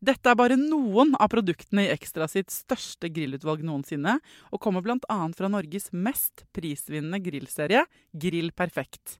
[0.00, 4.14] Dette er bare noen av produktene i Ekstra sitt største grillutvalg noensinne,
[4.48, 5.16] og kommer bl.a.
[5.36, 7.82] fra Norges mest prisvinnende grillserie,
[8.16, 9.18] Grill Perfekt.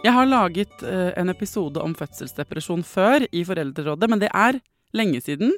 [0.00, 4.62] Jeg har laget eh, en episode om fødselsdepresjon før i Foreldrerådet, men det er
[4.96, 5.52] lenge siden.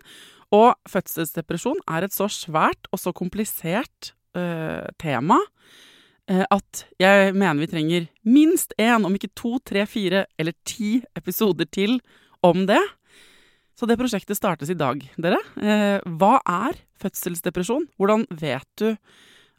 [0.50, 5.38] Og fødselsdepresjon er et så svært og så komplisert uh, tema
[6.30, 11.66] at jeg mener vi trenger minst én, om ikke to, tre, fire eller ti episoder
[11.66, 11.96] til
[12.46, 12.78] om det.
[13.80, 15.38] Så det prosjektet startes i dag, dere.
[15.56, 17.86] Eh, hva er fødselsdepresjon?
[17.96, 18.90] Hvordan vet du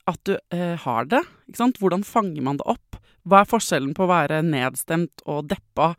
[0.06, 1.24] at du eh, har det?
[1.58, 3.00] Hvordan fanger man det opp?
[3.26, 5.96] Hva er forskjellen på å være nedstemt og deppa,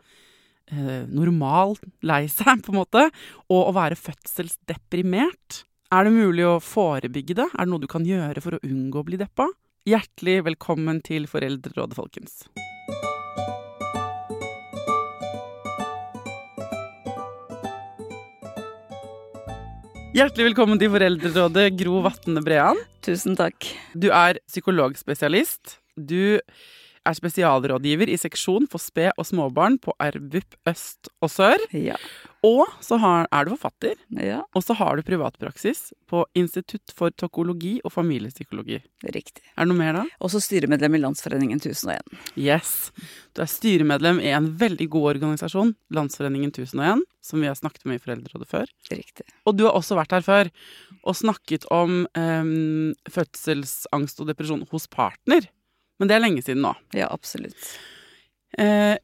[0.71, 1.75] eh, normal,
[2.07, 3.09] lei seg, på en måte,
[3.51, 5.65] og å være fødselsdeprimert?
[5.93, 7.51] Er det mulig å forebygge det?
[7.51, 9.51] Er det noe du kan gjøre for å unngå å bli deppa?
[9.83, 12.45] Hjertelig velkommen til Foreldrerådet, folkens.
[20.15, 22.79] Hjertelig velkommen til Foreldrerådet, Gro Vatne Brean.
[23.03, 23.67] Tusen takk.
[23.99, 25.81] Du er psykologspesialist.
[25.99, 26.39] Du
[27.09, 31.63] er spesialrådgiver i seksjon for sped- og småbarn på RBUP øst og sør.
[31.75, 31.97] Ja.
[32.43, 33.95] Og så har, er du forfatter.
[34.19, 38.81] ja, Og så har du privatpraksis på Institutt for tokologi og familiepsykologi.
[39.05, 39.43] riktig.
[39.57, 40.05] Er det noe mer da?
[40.21, 42.03] Også styremedlem i Landsforeningen 1001.
[42.37, 42.91] Yes.
[43.35, 48.01] Du er styremedlem i en veldig god organisasjon, Landsforeningen 1001, som vi har snakket med
[48.01, 48.67] i Foreldrerådet før.
[48.91, 49.27] Riktig.
[49.47, 50.51] Og du har også vært her før
[51.03, 55.47] og snakket om um, fødselsangst og depresjon hos partner.
[56.01, 56.75] Men det er lenge siden nå.
[56.97, 57.57] Ja, absolutt.
[58.59, 58.97] Eh,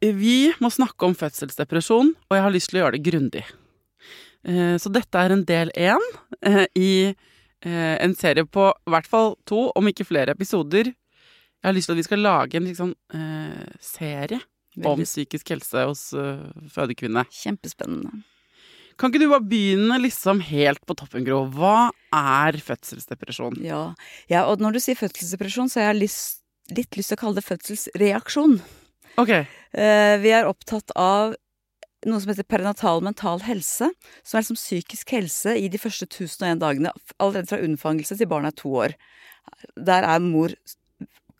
[0.00, 3.44] vi- må snakke om fødselsdepresjon, og jeg har lyst til å gjøre det grundig.
[4.44, 6.02] Eh, så dette er en del én
[6.42, 7.14] eh, i
[7.64, 10.90] eh, en serie på i hvert fall to, om ikke flere episoder.
[10.92, 14.40] Jeg har lyst til at vi skal lage en liksom, eh, serie
[14.84, 16.40] om psykisk helse hos uh,
[16.72, 17.26] fødekvinne.
[17.28, 18.22] kjempespennende.
[19.02, 21.40] Kan ikke du bare begynne liksom helt på toppen, Gro?
[21.50, 23.58] Hva er fødselsdepresjon?
[23.66, 23.88] Ja.
[24.30, 27.40] ja, og når du sier fødselsdepresjon, så har jeg lyst, litt lyst til å kalle
[27.40, 28.60] det fødselsreaksjon.
[29.18, 29.32] Ok,
[29.72, 31.32] Eh, vi er opptatt av
[32.04, 33.88] noe som heter perinatal mental helse,
[34.20, 38.52] som er liksom psykisk helse i de første 1001 dagene, allerede fra unnfangelse til barnet
[38.52, 38.96] er to år.
[39.78, 40.52] Der er mor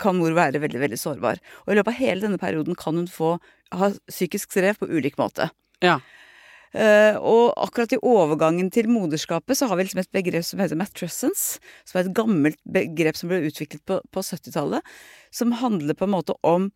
[0.03, 1.39] kan mor være veldig, veldig sårbar.
[1.67, 3.37] Og i løpet av hele denne perioden kan hun få
[3.77, 5.51] ha psykisk strev på ulik måte.
[5.85, 6.01] ja.
[6.73, 10.79] Eh, og akkurat i overgangen til moderskapet så har vi liksom et begrep som heter
[10.81, 14.95] matrescence, som er et gammelt begrep som ble utviklet på, på 70-tallet,
[15.35, 16.71] som handler på en måte om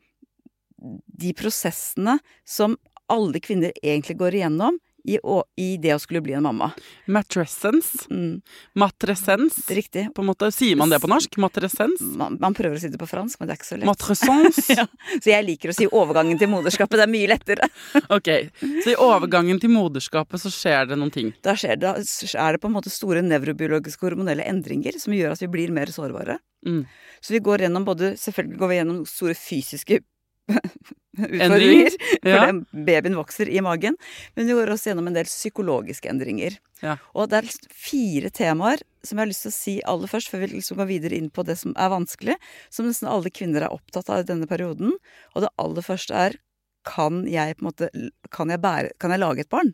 [0.76, 2.76] de prosessene som
[3.12, 4.76] alle kvinner egentlig går igjennom
[5.06, 6.70] i, å, i det å skulle bli en mamma.
[7.06, 8.06] Matrescence.
[8.10, 8.40] Mm,
[8.78, 9.62] Matrescence.
[9.74, 10.08] riktig.
[10.14, 11.38] På en måte, Sier man det på norsk?
[11.42, 12.04] Matrescence?
[12.18, 13.88] Man, man prøver å si det på fransk, men det er ikke så lett.
[13.90, 14.66] Matrescence?
[14.76, 14.84] Ja,
[15.22, 17.70] så jeg liker å si overgangen til moderskapet, det er mye lettere.
[18.16, 18.28] Ok,
[18.84, 21.30] så i overgangen til moderskapet så skjer det noen ting.
[21.44, 25.34] Da, skjer det, da er det på en måte store nevrobiologiske hormonelle endringer som gjør
[25.34, 26.38] at vi blir mer sårbare.
[26.66, 26.84] Mm.
[27.20, 30.00] Så vi går gjennom både Selvfølgelig går vi gjennom store fysiske
[31.16, 31.96] utfordringer.
[32.22, 32.46] For Ja.
[32.46, 33.96] den babyen vokser i magen.
[34.36, 36.58] Men vi går også gjennom en del psykologiske endringer.
[36.82, 36.96] Ja.
[37.14, 40.42] Og det er fire temaer som jeg har lyst til å si aller først, før
[40.42, 42.34] vi liksom går videre inn på det som er vanskelig,
[42.74, 44.92] som nesten alle kvinner er opptatt av i denne perioden.
[45.34, 46.38] Og det aller første er
[46.86, 47.88] kan jeg måte
[48.34, 49.72] kan jeg, bære, kan jeg lage et barn?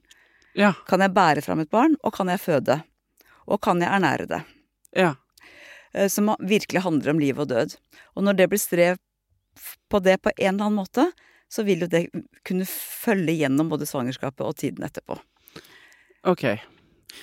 [0.56, 0.74] Ja.
[0.88, 1.96] Kan jeg bære fram et barn?
[2.04, 2.82] Og kan jeg føde?
[3.48, 4.42] Og kan jeg ernære det?
[4.96, 5.14] ja.
[5.94, 7.74] eh, som virkelig handler om liv og død.
[8.16, 8.96] Og når det blir strev
[9.92, 11.06] på det på en eller annen måte,
[11.52, 12.06] så vil jo det
[12.48, 15.18] kunne følge gjennom både svangerskapet og tiden etterpå.
[16.24, 16.44] Ok.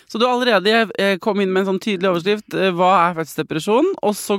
[0.07, 0.69] Så du allerede
[1.01, 2.53] eh, kom inn med en sånn tydelig overskrift.
[2.53, 3.87] eh, Hva er fødselsdepresjon?
[4.05, 4.35] Og så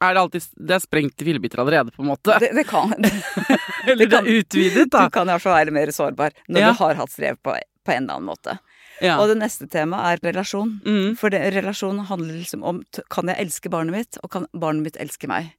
[0.00, 2.38] er det alltid Det er sprengt i fillebiter allerede, på en måte.
[2.40, 2.94] Det, det kan
[3.90, 5.02] Eller det er utvidet, da.
[5.04, 6.70] Du kan i hvert fall være mer sårbar når Ja.
[6.72, 7.52] du har hatt strev på,
[7.84, 8.56] på en eller annen måte.
[9.04, 9.18] Ja.
[9.20, 10.72] Og det neste temaet er relasjon.
[10.86, 11.12] Mm.
[11.20, 12.80] For det, relasjon handler liksom om
[13.12, 15.52] kan jeg elske barnet mitt, og kan barnet mitt elske meg?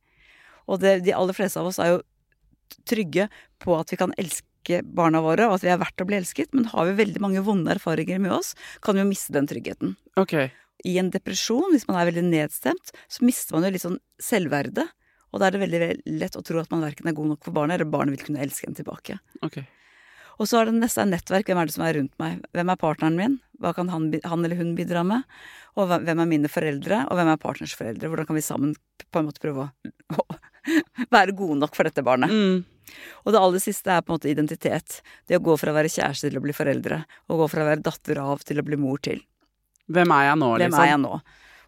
[0.65, 2.01] Og det, de aller fleste av oss er jo
[2.87, 3.29] trygge
[3.63, 6.51] på at vi kan elske barna våre, og at vi er verdt å bli elsket,
[6.57, 9.95] men har vi veldig mange vonde erfaringer med oss, kan vi jo miste den tryggheten.
[10.17, 10.51] Okay.
[10.85, 14.87] I en depresjon, hvis man er veldig nedstemt, så mister man jo litt sånn selvverde.
[15.33, 15.79] Og da er det veldig
[16.21, 18.43] lett å tro at man verken er god nok for barnet, eller barnet vil kunne
[18.45, 19.17] elske en tilbake.
[19.45, 19.65] Okay.
[20.39, 21.47] Og så er det neste er nettverk.
[21.47, 22.41] Hvem er det som er rundt meg?
[22.55, 23.37] Hvem er partneren min?
[23.63, 25.23] Hva kan han, han eller hun bidra med?
[25.79, 27.03] Og hvem hvem er mine foreldre?
[27.07, 28.09] Og hvem er partners foreldre?
[28.11, 28.73] Hvordan kan vi sammen
[29.11, 30.25] på en måte prøve å, å
[31.15, 32.31] være gode nok for dette barnet?
[32.31, 32.63] Mm.
[33.25, 34.99] Og det aller siste er på en måte identitet.
[35.27, 37.01] Det å gå fra å være kjæreste til å bli foreldre.
[37.29, 39.23] Og gå fra å være datter av til å bli mor til.
[39.91, 40.83] Hvem er jeg nå, Hvem liksom?
[40.83, 41.19] er jeg nå?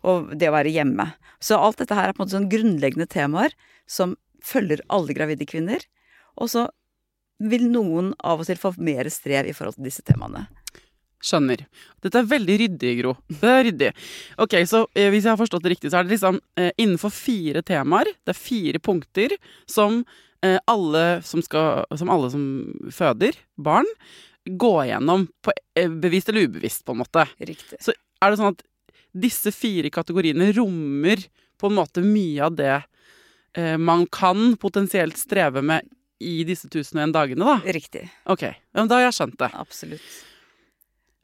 [0.08, 1.08] Og det å være hjemme.
[1.44, 3.54] Så alt dette her er på en måte sånn grunnleggende temaer
[3.90, 4.16] som
[4.46, 5.84] følger alle gravide kvinner.
[6.38, 6.68] Og så
[7.38, 10.48] vil noen av og til få mer strev i forhold til disse temaene.
[11.24, 11.64] Skjønner.
[12.06, 13.16] Dette er veldig ryddig, Gro.
[13.42, 13.90] Det er ryddig.
[14.44, 17.14] Ok, så eh, hvis jeg har forstått det riktig, så er det liksom eh, innenfor
[17.14, 19.34] fire temaer, det er fire punkter,
[19.70, 20.04] som
[20.46, 22.46] eh, alle som skal Som alle som
[22.94, 23.90] føder barn,
[24.48, 27.26] går gjennom på eh, bevisst eller ubevisst, på en måte.
[27.42, 27.82] Riktig.
[27.84, 28.64] Så Er det sånn at
[29.18, 31.22] disse fire kategoriene rommer
[31.58, 32.74] på en måte mye av det
[33.58, 35.86] eh, man kan potensielt streve med
[36.22, 37.74] i disse 1001 dagene, da?
[37.78, 38.08] Riktig.
[38.26, 39.52] Ok, ja, da har jeg skjønt det.
[39.54, 40.08] Absolutt.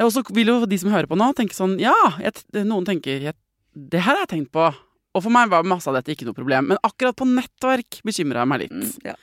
[0.02, 2.34] Og så vil jo de som hører på nå, tenke sånn Ja, jeg,
[2.66, 3.30] noen tenker
[3.74, 4.66] Det her har jeg tenkt på.
[5.14, 6.72] Og for meg var masse av dette ikke noe problem.
[6.72, 8.74] Men akkurat på nettverk bekymra jeg meg litt.
[8.74, 9.14] Mm, ja.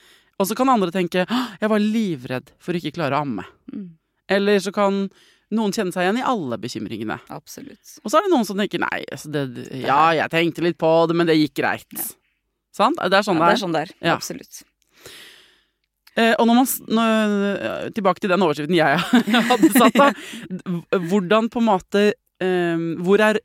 [0.40, 3.44] Og så kan andre tenke jeg var livredd for å ikke klare å amme.
[3.74, 3.88] Mm,
[4.30, 5.02] Eller så kan
[5.50, 7.18] noen kjenne seg igjen i alle bekymringene.
[7.34, 7.96] absolutt.
[8.04, 9.42] Og så er det noen som tenker nei, altså det,
[9.82, 11.88] ja, jeg tenkte litt på det, men det gikk greit.
[11.98, 12.06] Ja.
[12.70, 13.00] Sant?
[13.02, 13.62] Det er sånn Ja, det er.
[13.64, 13.90] sånn det er.
[13.98, 14.14] Ja.
[14.14, 14.62] Absolutt.
[16.18, 16.66] Eh, og når man
[16.96, 18.98] når, Tilbake til den overskriften jeg
[19.50, 20.08] hadde satt, da.
[21.10, 22.02] Hvordan på en måte
[22.42, 23.38] eh, Hvor er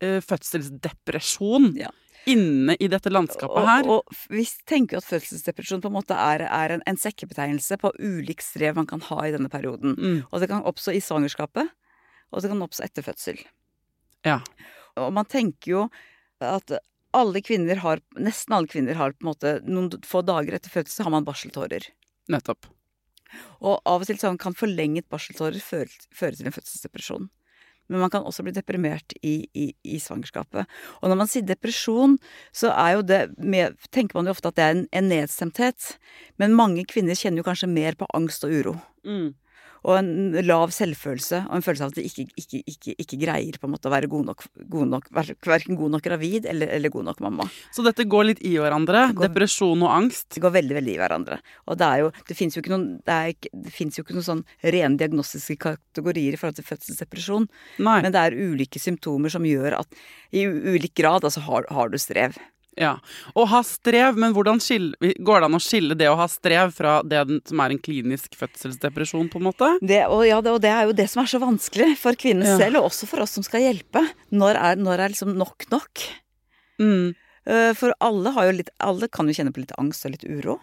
[0.00, 1.90] eh, fødselsdepresjon Ja.
[2.26, 3.84] inne i dette landskapet her?
[3.88, 7.92] Og, og vi tenker at fødselsdepresjon på en måte er, er en, en sekkebetegnelse på
[7.98, 9.94] ulik strev man kan ha i denne perioden.
[9.96, 11.68] Mm, Og det kan oppstå i svangerskapet,
[12.32, 13.40] og det kan oppstå etter fødsel.
[14.28, 14.40] ja.
[14.98, 15.80] Og man tenker jo
[16.42, 16.72] at
[17.16, 21.06] alle kvinner har, nesten alle kvinner har på en måte noen få dager etter fødsel
[21.06, 21.88] har man barseltårer.
[22.30, 22.68] Nettopp.
[23.62, 27.28] Og av og til sånn kan forlenget barseltårer føre, føre til en fødselsdepresjon.
[27.90, 30.70] Men man kan også bli deprimert i, i, i svangerskapet.
[31.02, 32.16] Og når man sier depresjon,
[32.54, 35.94] så er jo det med, tenker man jo ofte at det er en, en nedstemthet.
[36.38, 38.76] Men mange kvinner kjenner jo kanskje mer på angst og uro.
[39.02, 39.32] Mm.
[39.88, 40.10] Og en
[40.44, 43.72] lav selvfølelse, og en følelse av at de ikke, ikke, ikke, ikke greier på en
[43.72, 47.22] måte å være god nok, god nok verken god nok gravid eller, eller god nok
[47.24, 47.46] mamma.
[47.72, 49.06] Så dette går litt i hverandre.
[49.16, 50.28] Går- Depresjon og angst.
[50.36, 51.40] Det går veldig veldig i hverandre.
[51.66, 54.18] Og det er jo, det fins jo ikke noen det, ikke, det finnes jo ikke
[54.18, 54.44] noen sånn
[54.76, 57.48] rene diagnostiske kategorier i forhold til fødselsdepresjon.
[57.80, 57.98] Nei.
[58.04, 60.00] Men det er ulike symptomer som gjør at
[60.36, 62.36] i ulik grad altså har, har du strev.
[62.80, 62.94] Ja.
[63.36, 66.72] Å ha strev, men hvordan skille, går det an å skille det å ha strev
[66.72, 67.20] fra det
[67.50, 69.68] som er en klinisk fødselsdepresjon, på en måte?
[69.84, 72.48] Det, og, ja, det, og det er jo det som er så vanskelig for kvinnen
[72.48, 72.56] Ja.
[72.62, 74.00] selv, og også for oss som skal hjelpe.
[74.32, 76.06] Når er, når er liksom nok nok?
[76.80, 77.14] Mm.
[77.46, 80.24] Eh, For alle, har jo litt, alle kan jo kjenne på litt angst og litt
[80.24, 80.58] uro.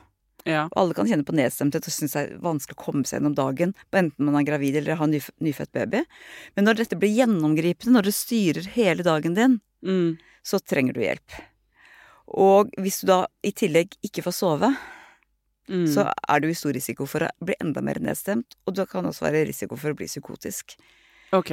[0.47, 0.65] Ja.
[0.71, 3.35] Og alle kan kjenne på nedstemthet og synes det er vanskelig å komme seg gjennom
[3.35, 6.03] dagen, enten man er gravid eller har nyf nyfødt baby.
[6.55, 10.17] Men når dette blir gjennomgripende, når det styrer hele dagen din, Mm.
[10.43, 11.35] så trenger du hjelp.
[12.27, 14.75] Og hvis du da i tillegg ikke får sove,
[15.67, 15.83] Mm.
[15.91, 19.03] så er du i stor risiko for å bli enda mer nedstemt, og du kan
[19.03, 20.77] også være i risiko for å bli psykotisk.
[21.35, 21.49] Ok.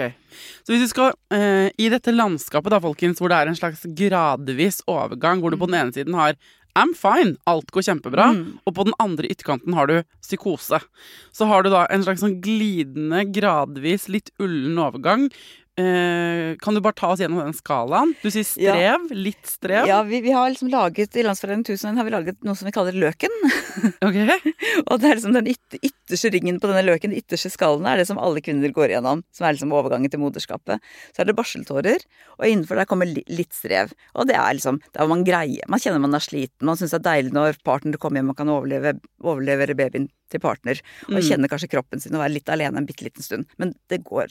[0.63, 3.83] Så hvis vi skal eh, I dette landskapet, da, folkens, hvor det er en slags
[3.83, 6.37] gradvis overgang, hvor du på den ene siden har
[6.79, 8.59] I'm fine, alt går kjempebra, Mm.
[8.67, 10.81] og på den andre ytterkanten har du psykose.
[11.33, 15.29] Så har du da en slags sånn glidende, gradvis, litt ullen overgang
[15.79, 18.15] eh, Kan du bare ta oss gjennom den skalaen?
[18.23, 18.75] Du sier Ja.
[18.75, 19.87] strev, litt strev.
[19.89, 22.73] Ja, vi, vi har liksom laget, I Landsforeningen 1001 har vi laget noe som vi
[22.73, 23.31] kaller løken.
[24.05, 24.17] Ok.
[24.87, 27.99] Og det er liksom den yt ytterste ringen på denne løken, de ytterste skallene, er
[28.03, 29.25] det som alle kvinner går igjennom.
[29.35, 30.79] Som er liksom overgangen til moderskapet.
[31.15, 32.05] Så er det barseltårer,
[32.39, 33.93] og innenfor der kommer li litt strev.
[34.15, 37.01] Og det er liksom der man greier Man kjenner man er sliten, man syns det
[37.03, 40.79] er deilig når partner kommer hjem og kan overleve, overlevere babyen til partner.
[41.09, 41.23] Og Mm.
[41.29, 43.47] kjenner kanskje kroppen sin og være litt alene en bitte liten stund.
[43.59, 44.31] Men det går.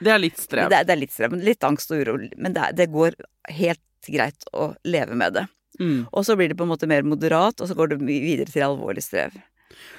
[0.00, 0.70] Det er litt strev.
[0.72, 2.18] Det det er litt strev, men litt angst og uro.
[2.36, 3.16] Men det, er, det går
[3.56, 5.46] helt greit å leve med det.
[5.80, 6.08] Mm.
[6.12, 8.66] Og så blir det på en måte mer moderat, og så går det videre til
[8.66, 9.36] alvorlig strev.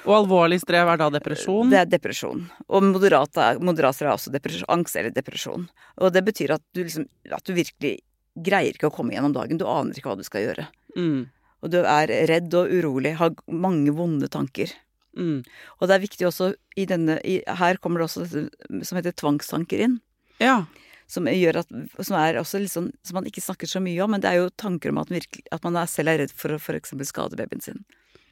[0.06, 1.72] Og alvorlig strev er da depresjon.
[1.72, 2.44] Det er depresjon.
[2.70, 5.68] Og moderat, er, moderat strev er også angst eller depresjon.
[6.02, 8.00] Og det betyr at du liksom at du virkelig
[8.36, 9.60] greier ikke å komme gjennom dagen.
[9.60, 10.68] Du aner ikke hva du skal gjøre.
[10.98, 11.30] Mm.
[11.62, 14.72] Og du er redd og urolig, har mange vonde tanker.
[15.18, 15.44] Mm.
[15.80, 19.12] Og det er viktig også i denne i, Her kommer det også dette som heter
[19.12, 20.00] tvangstanker inn.
[20.40, 20.66] Ja.
[21.12, 21.68] Som gjør at
[22.00, 24.38] Som er også litt sånn Som man ikke snakker så mye om, men det er
[24.40, 26.94] jo tanker om at, virkelig, at man er selv er redd for å f.eks.
[27.12, 27.84] skade babyen sin.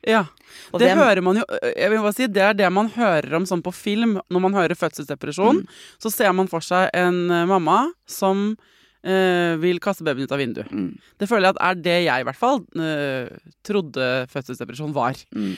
[0.07, 0.23] ja.
[0.71, 1.43] Det hvem- hører man jo
[1.75, 4.21] Jeg vil bare si, det er det man hører om sånn på film.
[4.31, 5.67] Når man hører fødselsdepresjon, Mm.
[5.99, 8.55] så ser man for seg en eh, mamma som
[9.05, 10.71] øh, vil kaste babyen ut av vinduet.
[10.71, 10.97] Mm.
[11.19, 13.29] Det føler jeg at er det jeg i hvert fall øh,
[13.63, 15.15] trodde fødselsdepresjon var.
[15.35, 15.57] Mm.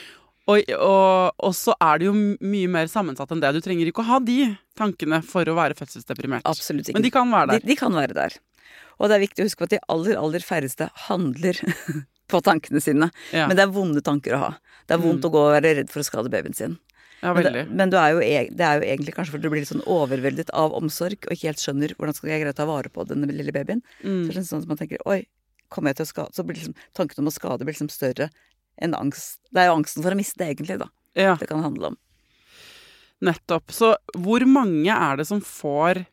[0.50, 3.52] Og, og, og så er det jo mye mer sammensatt enn det.
[3.54, 4.38] Du trenger ikke å ha de
[4.78, 6.42] tankene for å være fødselsdeprimert.
[6.50, 6.96] Absolutt ikke.
[6.98, 7.66] Men de kan være der.
[7.68, 8.38] de kan være der.
[8.98, 11.58] Og det er viktig å huske på at de aller, aller færreste handler
[12.32, 13.10] på tankene sine.
[13.32, 14.50] Ja, Men det er vonde tanker å ha.
[14.88, 15.28] Det er vondt Mm.
[15.30, 16.78] å gå og være redd for å skade babyen sin.
[17.22, 19.50] ja Men, det, men du er jo, e- det er jo egentlig kanskje fordi du
[19.52, 22.58] blir litt sånn overveldet av omsorg og ikke helt skjønner hvordan skal jeg greie å
[22.58, 23.82] ta vare på denne lille babyen.
[24.02, 24.26] Så Mm.
[24.26, 25.20] det er sånn at man tenker oi,
[25.70, 28.26] kommer jeg til å skade Så blir liksom tanken om å skade blir liksom større
[28.82, 29.38] enn angst.
[29.52, 30.88] Det er jo angsten for å miste, egentlig, da.
[31.18, 31.96] Ja, Det kan handle om.
[33.22, 33.70] nettopp.
[33.70, 36.04] Så hvor mange er det som får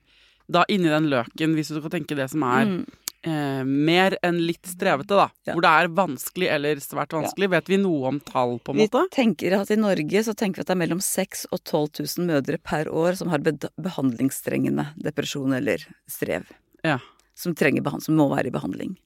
[0.49, 2.85] da inni den løken, hvis du kan tenke det som er Mm.
[3.23, 5.29] eh, mer enn litt strevete, da.
[5.45, 5.53] Ja.
[5.53, 7.49] Hvor det er vanskelig eller svært vanskelig.
[7.49, 9.09] Vet vi noe om tall, på en Vi måte?
[9.11, 12.25] tenker at I Norge så tenker vi at det er mellom 6000 og 12 000
[12.27, 16.45] mødre per år som har behandlingstrengende depresjon eller strev.
[16.83, 16.99] Ja.
[17.35, 18.97] Som, trenger som må være i behandling.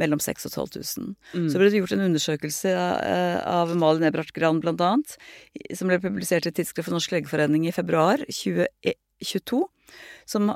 [0.00, 1.10] Mellom 6000 og 12 000.
[1.34, 1.48] Mm.
[1.52, 5.16] Så ble det gjort en undersøkelse eh, av Malin Ebrart Gran annet,
[5.76, 9.60] som ble publisert i Tidsskrift for Norsk legeforening i februar 2022,
[10.28, 10.54] som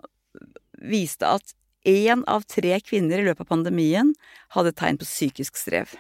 [0.84, 4.14] viste at én av tre kvinner i løpet av pandemien
[4.56, 5.92] hadde tegn på psykisk strev.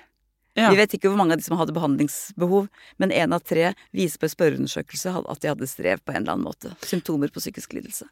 [0.54, 0.70] Ja.
[0.70, 2.68] Vi vet ikke hvor mange av de som hadde behandlingsbehov,
[3.02, 6.36] men én av tre viser på en spørreundersøkelse at de hadde strev på en eller
[6.36, 6.70] annen måte.
[6.86, 8.06] Symptomer på psykisk lidelse.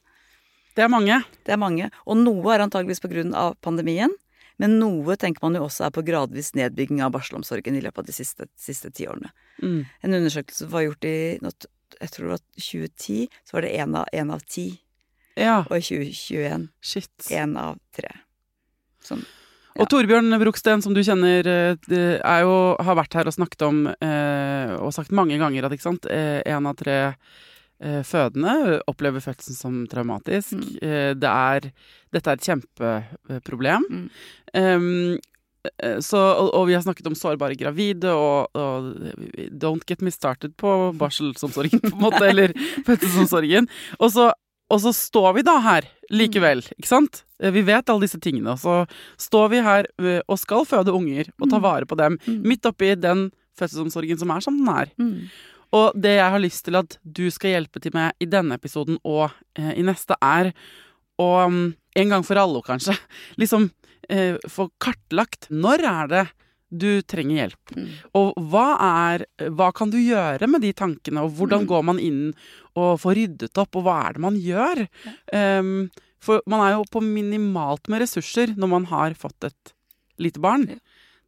[0.74, 1.20] Det er mange.
[1.46, 4.12] Det er mange, og noe er antageligvis på grunn av pandemien,
[4.60, 8.08] men noe tenker man jo også er på gradvis nedbygging av barselomsorgen i løpet av
[8.08, 9.32] de siste, siste tiårene.
[9.62, 9.84] Mm.
[10.04, 11.16] En undersøkelse var gjort i
[12.02, 14.66] jeg tror det var 2010, så var det én av, en av ti.
[15.38, 17.12] Ja, Og i 2021 shit.
[17.30, 18.10] én av tre.
[19.04, 19.22] Sånn.
[19.80, 24.74] Og Torbjørn Broksten, som du kjenner, eh, jo, har vært her og snakket om, eh,
[24.76, 27.14] og sagt mange ganger at ikke sant, én av tre eh,
[28.06, 30.52] fødende opplever fødselen som traumatisk.
[30.54, 30.68] Mm.
[30.82, 31.70] Eh, det er,
[32.14, 33.86] dette er et kjempeproblem.
[33.90, 34.04] Mm.
[34.54, 35.18] Um,
[35.82, 38.92] eh, så, og, og vi har snakket om sårbare gravide, og, og
[39.62, 42.54] don't get me started på barselsomsorgen, på en måte, eller
[42.88, 43.68] fødselsomsorgen.
[43.98, 44.30] Og så,
[44.72, 47.24] og så står vi da her likevel, ikke sant?
[47.42, 48.82] Eh, Vi vet alle disse tingene, så
[49.20, 51.62] står vi her eh, og skal føde unger og ta Mm.
[51.66, 52.42] vare på dem, Mm.
[52.46, 54.88] midt oppi den fødselsomsorgen som er som den er.
[55.72, 58.98] Og det jeg har lyst til at du skal hjelpe til med i denne episoden
[59.08, 60.52] og eh, i neste, er
[61.22, 61.64] å mm,
[62.02, 62.96] en gang for alle, kanskje,
[63.40, 63.70] liksom
[64.08, 66.22] eh, få kartlagt når er det
[66.72, 67.72] du trenger hjelp.
[67.76, 67.88] Mm.
[68.16, 71.68] Og hva er Hva kan du gjøre med de tankene, og hvordan Mm.
[71.68, 72.22] går man inn
[72.80, 74.80] og får ryddet opp, og hva er det man gjør?
[75.36, 75.90] Em,
[76.22, 79.72] for man er jo på minimalt med ressurser når man har fått et
[80.18, 80.64] lite barn.
[80.68, 80.78] Ja.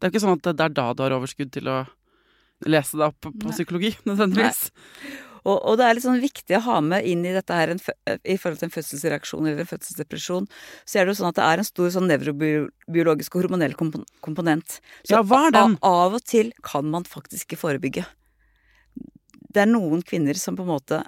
[0.01, 1.83] Det er jo ikke sånn at det er da du har overskudd til å
[2.69, 4.69] lese deg opp på psykologi, nødvendigvis.
[5.45, 7.81] Og, og det er litt sånn viktig å ha med inn i dette her en,
[8.25, 10.47] i forhold til en fødselsreaksjon eller en fødselsdepresjon,
[10.89, 14.79] så er det jo sånn at det er en stor sånn nevrobiologisk og hormonell komponent.
[15.05, 15.77] Så Ja, hva er den?
[15.85, 18.07] Av, av og til kan man faktisk ikke forebygge.
[19.55, 21.05] Det er noen kvinner som på en måte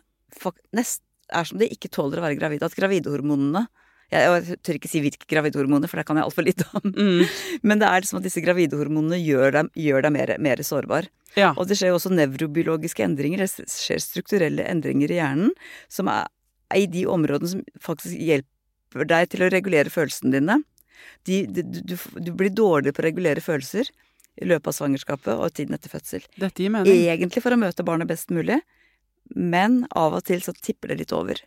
[0.76, 1.00] nest,
[1.32, 2.68] er som de ikke tåler å være gravide.
[2.68, 3.64] At gravidehormonene
[4.12, 6.92] jeg, tør ikke si hvilke gravidehormoner, for det kan jeg altfor lite om.
[6.94, 7.24] Mm.
[7.66, 11.08] Men det er liksom at disse gravidehormonene gjør deg, gjør deg mer, mer sårbar.
[11.36, 11.50] Ja.
[11.56, 15.50] Og det skjer jo også nevrobiologiske endringer, det skjer strukturelle endringer i hjernen,
[15.92, 16.30] som er
[16.74, 20.60] i de områdene som faktisk hjelper deg til å regulere følelsene dine.
[21.26, 23.90] De, de, du, du, blir dårligere på å regulere følelser
[24.36, 26.24] i løpet av svangerskapet og tiden etter fødsel.
[26.38, 27.04] Dette gir mening.
[27.10, 28.60] Egentlig for å møte barnet best mulig,
[29.34, 31.40] men av og til så tipper det litt over.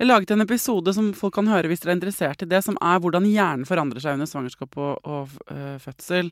[0.00, 2.78] Jeg laget en episode som folk kan høre hvis dere er interessert i det, som
[2.80, 6.30] er hvordan hjernen forandrer seg under svangerskap og, og øh, fødsel.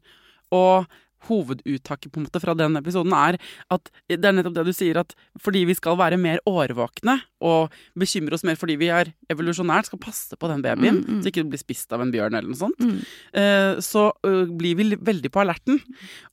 [0.56, 0.86] Og
[1.26, 3.38] hoveduttaket på en måte fra den episoden er
[3.74, 7.74] at det er nettopp det du sier, at fordi vi skal være mer årvåkne og
[7.98, 11.22] bekymre oss mer fordi vi er evolusjonært skal passe på den babyen, Mm, mm.
[11.22, 12.98] så ikke blir spist av en bjørn eller noe sånt, Mm.
[13.34, 15.78] eh, så uh, blir vi veldig på alerten.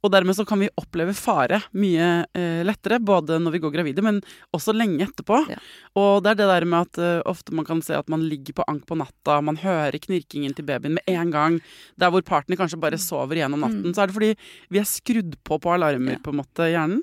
[0.04, 4.02] Og dermed så kan vi oppleve fare mye uh, lettere, både når vi går gravide,
[4.02, 4.22] men
[4.54, 5.42] også lenge etterpå.
[5.50, 5.58] Ja.
[5.96, 8.54] Og det er det der med at uh, ofte man kan se at man ligger
[8.54, 11.60] på ank på natta, man hører knirkingen til babyen med en gang.
[12.00, 14.34] Der hvor partner kanskje bare sover gjennom natten, så er det fordi
[14.76, 16.24] vi er skrudd på på alarmer, Ja.
[16.24, 17.02] på en måte, hjernen.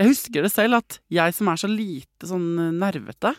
[0.00, 3.36] Jeg husker det selv, at jeg som er så lite sånn eh, nervete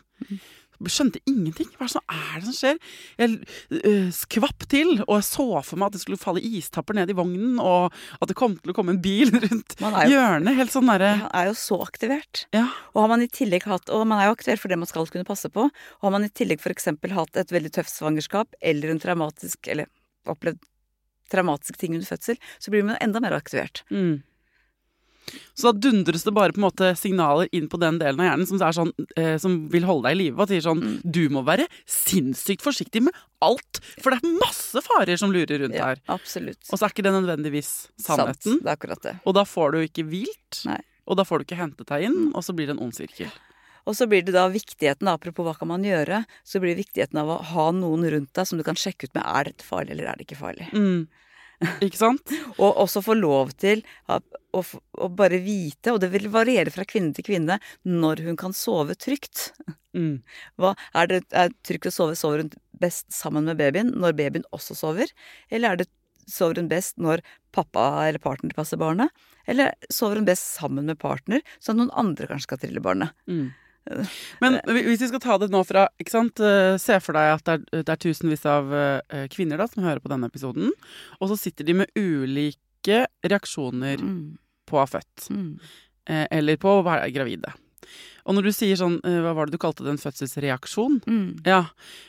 [0.84, 1.70] Skjønte ingenting.
[1.78, 2.80] Hva er er det som skjer?
[3.22, 3.36] Jeg
[3.88, 7.16] øh, skvapp til, og jeg så for meg at det skulle falle istapper ned i
[7.16, 10.58] vognen, og at det kom til å komme en bil rundt jo, hjørnet.
[10.60, 12.44] Helt sånn derre man er jo så aktivert.
[12.56, 12.66] Ja.
[12.92, 15.08] Og har man i tillegg hatt, og man er jo aktivert for det man skal
[15.14, 16.90] kunne passe på, og har man i tillegg f.eks.
[17.16, 19.88] hatt et veldig tøft svangerskap eller en traumatisk, eller
[20.28, 20.60] opplevd
[21.34, 23.82] traumatiske ting under fødsel, så blir man enda mer aktivert.
[23.92, 24.22] Mm.
[25.56, 28.48] Så da dundres det bare på en måte signaler inn på den delen av hjernen
[28.50, 30.36] som, sånn, eh, som vil holde deg i live.
[30.44, 30.98] Og sier sånn Mm.
[31.16, 35.78] Du må være sinnssykt forsiktig med alt, for det er masse farer som lurer rundt
[35.80, 36.02] Ja, her.
[36.12, 36.60] absolutt.
[36.72, 38.60] Og så er ikke det nødvendigvis sannheten.
[38.60, 38.64] Sant.
[38.64, 39.16] Det er akkurat det.
[39.26, 40.66] Og da får du ikke hvilt.
[40.68, 40.82] Nei.
[41.08, 43.32] Og da får du ikke hentet deg inn, og så blir det en ond sirkel.
[43.88, 47.20] Og så blir det da viktigheten, apropos hva kan man gjøre, så blir det viktigheten
[47.20, 49.92] av å ha noen rundt deg som du kan sjekke ut med er dette farlig
[49.92, 50.68] eller er det ikke farlig.
[50.74, 51.08] Mm.
[51.86, 52.34] Ikke sant?
[52.58, 54.62] Og også få lov til å,
[55.18, 59.52] bare vite, og det vil variere fra kvinne til kvinne, når hun kan sove trygt.
[59.98, 60.22] Mm.
[60.62, 62.54] Hva, er det er trygt å sove, sover hun
[62.84, 65.12] best sammen med babyen når babyen også sover?
[65.54, 65.90] Eller er det
[66.30, 67.24] sover hun best når
[67.56, 69.12] pappa eller partner passer barnet?
[69.50, 73.16] Eller sover hun best sammen med partner, at noen andre kanskje skal trille barnet?
[73.28, 73.52] Mm.
[74.42, 76.40] Men hvis vi skal ta det nå fra ikke sant?
[76.40, 79.84] eh, Se for deg at det er, det er tusenvis av eh, kvinner da, som
[79.84, 80.72] hører på denne episoden.
[81.20, 84.38] Og så sitter de med ulike reaksjoner Mm,
[84.68, 85.28] på å ha født.
[85.32, 85.52] mm.
[86.08, 87.52] eh, Eller på å være gravide.
[88.24, 89.92] Og når du sier sånn Hva var det du kalte det?
[89.92, 91.02] En fødselsreaksjon?
[91.04, 91.42] Mm.
[91.44, 91.66] Ja.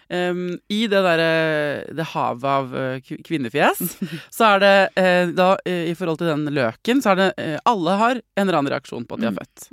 [0.07, 2.77] Um, I det derre Det havet av
[3.27, 3.81] kvinnefjes,
[4.37, 8.45] så er det da I forhold til den løken, så er det Alle har en
[8.47, 9.43] eller annen reaksjon på at de har Mm.
[9.43, 9.67] født.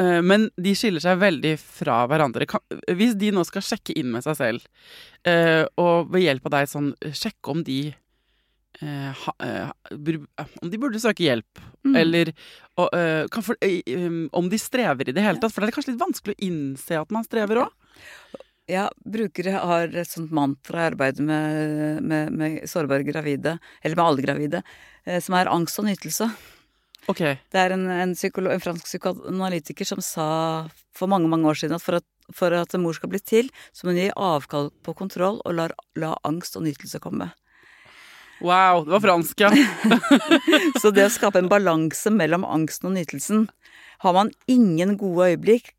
[0.00, 2.46] Eh, Men de skiller seg veldig fra hverandre.
[2.48, 2.62] Kan,
[2.96, 4.68] hvis de nå skal sjekke inn med seg selv,
[5.28, 7.80] eh, og ved hjelp av deg sånn sjekke om de
[8.80, 9.26] eh,
[10.62, 11.94] Om de burde søke hjelp, Mm.
[11.96, 12.28] eller
[12.76, 15.52] um, om de strever i det hele tatt.
[15.52, 17.70] For det er kanskje litt vanskelig å innse at man strever òg.
[18.68, 24.04] Ja, brukere har et sånt mantra i arbeidet med, med, med sårbare gravide, eller med
[24.04, 24.60] alle gravide,
[25.24, 26.28] som er angst og nytelse.
[27.08, 27.22] Ok.
[27.22, 30.28] Det er en, en, en fransk psykoanalytiker som sa
[30.96, 33.50] for mange mange år siden at for at, for at en mor skal bli til,
[33.72, 37.30] så må hun gi avkall på kontroll og la, la angst og nytelse komme.
[38.40, 39.50] Wow, det var fransk, ja.
[40.80, 43.50] Så det å skape en balanse mellom angsten og nytelsen
[44.00, 45.74] Har man ingen gode øyeblikk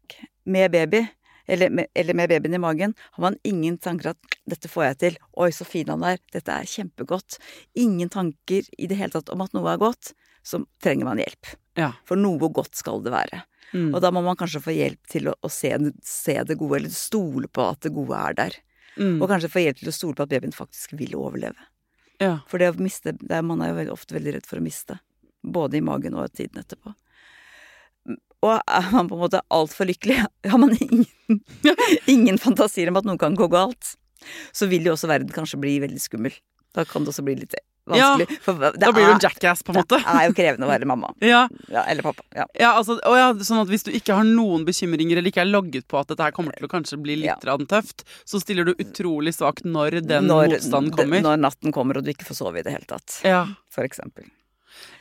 [0.45, 1.01] med baby,
[1.47, 4.97] eller med, eller med babyen i magen, har man ingen tanker at 'dette får jeg
[4.97, 7.37] til', 'oi, så fin han er', 'dette er kjempegodt',
[7.75, 11.55] ingen tanker i det hele tatt om at noe er godt, så trenger man hjelp.
[11.79, 11.93] ja.
[12.07, 13.43] For noe godt skal det være.
[13.71, 13.93] Mm.
[13.95, 15.71] Og da må man kanskje få hjelp til å, å se,
[16.03, 18.57] se det gode, eller stole på at det gode er der.
[18.97, 19.21] Mm.
[19.21, 21.69] Og kanskje få hjelp til å stole på at babyen faktisk vil overleve.
[22.19, 22.39] ja.
[22.51, 24.65] For det å miste det er, Man er jo veldig, ofte veldig redd for å
[24.65, 24.99] miste.
[25.41, 26.93] Både i magen og tiden etterpå.
[28.41, 30.19] Og er man på en måte altfor lykkelig,
[30.51, 31.05] har man ingen,
[32.15, 33.95] ingen fantasier om at noe kan gå galt,
[34.53, 36.35] så vil jo også verden kanskje bli veldig skummel.
[36.75, 37.55] Da kan det også bli litt
[37.99, 38.39] vanskelig.
[38.41, 39.99] for det Da blir du en jackass, på en måte.
[39.99, 41.13] det er jo krevende å være mamma.
[41.21, 41.47] Ja.
[41.69, 42.23] Ja, eller pappa.
[42.35, 42.45] Ja.
[42.59, 45.87] Ja, altså, ja, sånn at Hvis du ikke har noen bekymringer eller ikke er logget
[45.87, 47.57] på at dette her kommer til å kanskje bli litt Ja.
[47.57, 51.21] tøft, så stiller du utrolig svakt når den Når- motstanden kommer.
[51.21, 53.21] Når natten kommer og du ikke får sove i det hele tatt.
[53.23, 53.45] Ja.
[53.69, 54.25] For eksempel.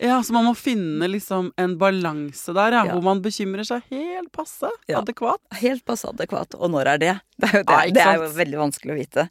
[0.00, 2.92] ja, Så man må finne liksom en balanse der, ja, Ja.
[2.92, 5.00] hvor man bekymrer seg helt passe Ja.
[5.00, 5.38] adekvat.
[5.61, 6.55] Helt passe adekvat.
[6.59, 7.20] Og når er det?
[7.40, 9.29] Det er jo, det, Ja, det er jo veldig vanskelig å vite.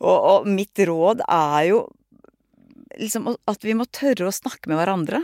[0.00, 1.88] Og, og mitt råd er jo
[2.98, 5.22] liksom at vi må tørre å snakke med hverandre.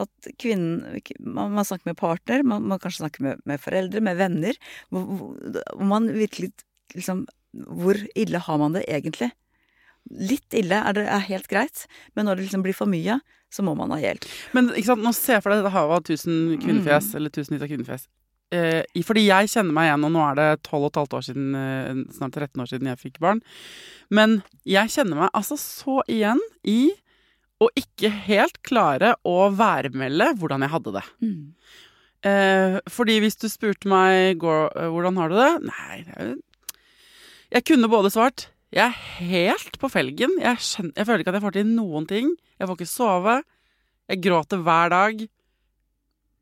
[0.00, 4.18] At kvinnen Man, man snakker med partner, man, man kanskje snakker med, med foreldre, med
[4.20, 4.58] venner.
[4.92, 5.36] Hvor,
[5.80, 6.52] man virkelig
[6.94, 9.30] liksom Hvor ille har man det egentlig?
[10.06, 13.16] Litt ille er det er helt greit, men når det liksom blir for mye,
[13.50, 14.26] så må man ha hjelp.
[14.54, 17.72] Men ikke sant, nå se for deg dette havet av tusen kvinnefjes, eller tusenvis av
[17.72, 18.06] kvinnefjes.
[18.54, 21.24] Eh, fordi jeg kjenner meg igjen, og nå er det 12 og et halvt år
[21.26, 23.40] siden, eh, snart 13 år siden jeg fikk barn.
[24.10, 26.92] Men jeg kjenner meg altså så igjen i
[27.62, 31.04] å ikke helt klare å værmelde hvordan jeg hadde det.
[32.26, 35.52] Eh, fordi hvis du spurte meg går eh, hvordan har du det?
[35.68, 36.34] Nei,
[37.52, 40.32] Jeg kunne både svart Jeg er helt på felgen.
[40.42, 42.32] Jeg, skjønner, jeg føler ikke at jeg får til noen ting.
[42.58, 43.36] Jeg får ikke sove.
[44.10, 45.26] Jeg gråter hver dag.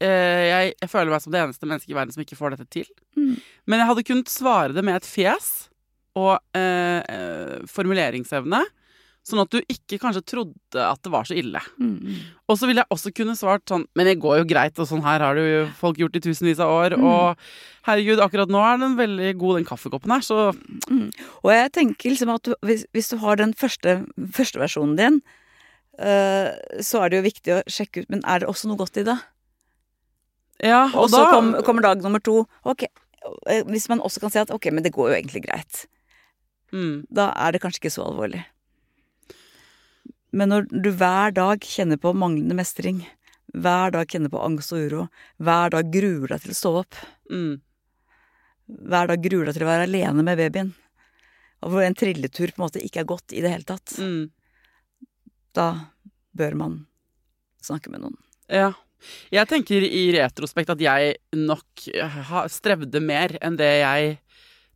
[0.02, 2.66] Eh, jeg, jeg føler meg som det eneste mennesket i verden som ikke får dette
[2.72, 2.88] til.
[3.18, 3.36] Mm.
[3.70, 5.52] Men jeg hadde kunnet svare det med et fjes
[6.18, 8.62] og eh, eh, formuleringsevne.
[9.24, 11.60] Sånn at du ikke kanskje trodde at det var så ille.
[11.80, 12.18] Mm.
[12.44, 15.04] Og så ville jeg også kunne svart sånn Men det går jo greit, og sånn
[15.06, 16.96] her har det jo folk gjort i tusenvis av år.
[17.00, 17.06] Mm.
[17.08, 20.50] Og herregud, akkurat nå er den veldig god, den kaffekoppen her, så
[21.40, 24.02] Og jeg tenker liksom at du, hvis, hvis du har den første,
[24.36, 25.18] første versjonen din,
[25.96, 26.52] eh,
[26.84, 29.08] så er det jo viktig å sjekke ut Men er det også noe godt i
[29.08, 29.16] det?
[30.62, 32.46] Ja, Og og så da kom, kommer dag nummer to.
[32.64, 35.86] Ok, eh, Hvis man også kan si at ok, men det går jo egentlig greit.
[36.72, 38.44] mm, Da er det kanskje ikke så alvorlig.
[40.34, 43.04] Men når du hver dag kjenner på manglende mestring,
[43.54, 45.04] hver dag kjenner på angst og uro,
[45.38, 46.94] hver dag gruer deg til å stå opp,
[47.30, 47.60] mm,
[48.90, 50.72] hver dag gruer deg til å være alene med babyen,
[51.62, 54.26] og hvor en trilletur på en måte ikke er godt i det hele tatt, mm,
[55.54, 55.68] da
[56.34, 56.86] bør man
[57.62, 58.18] snakke med noen.
[58.50, 58.72] Ja.
[59.32, 61.86] Jeg tenker i retrospekt at jeg nok
[62.52, 64.18] strevde mer enn det jeg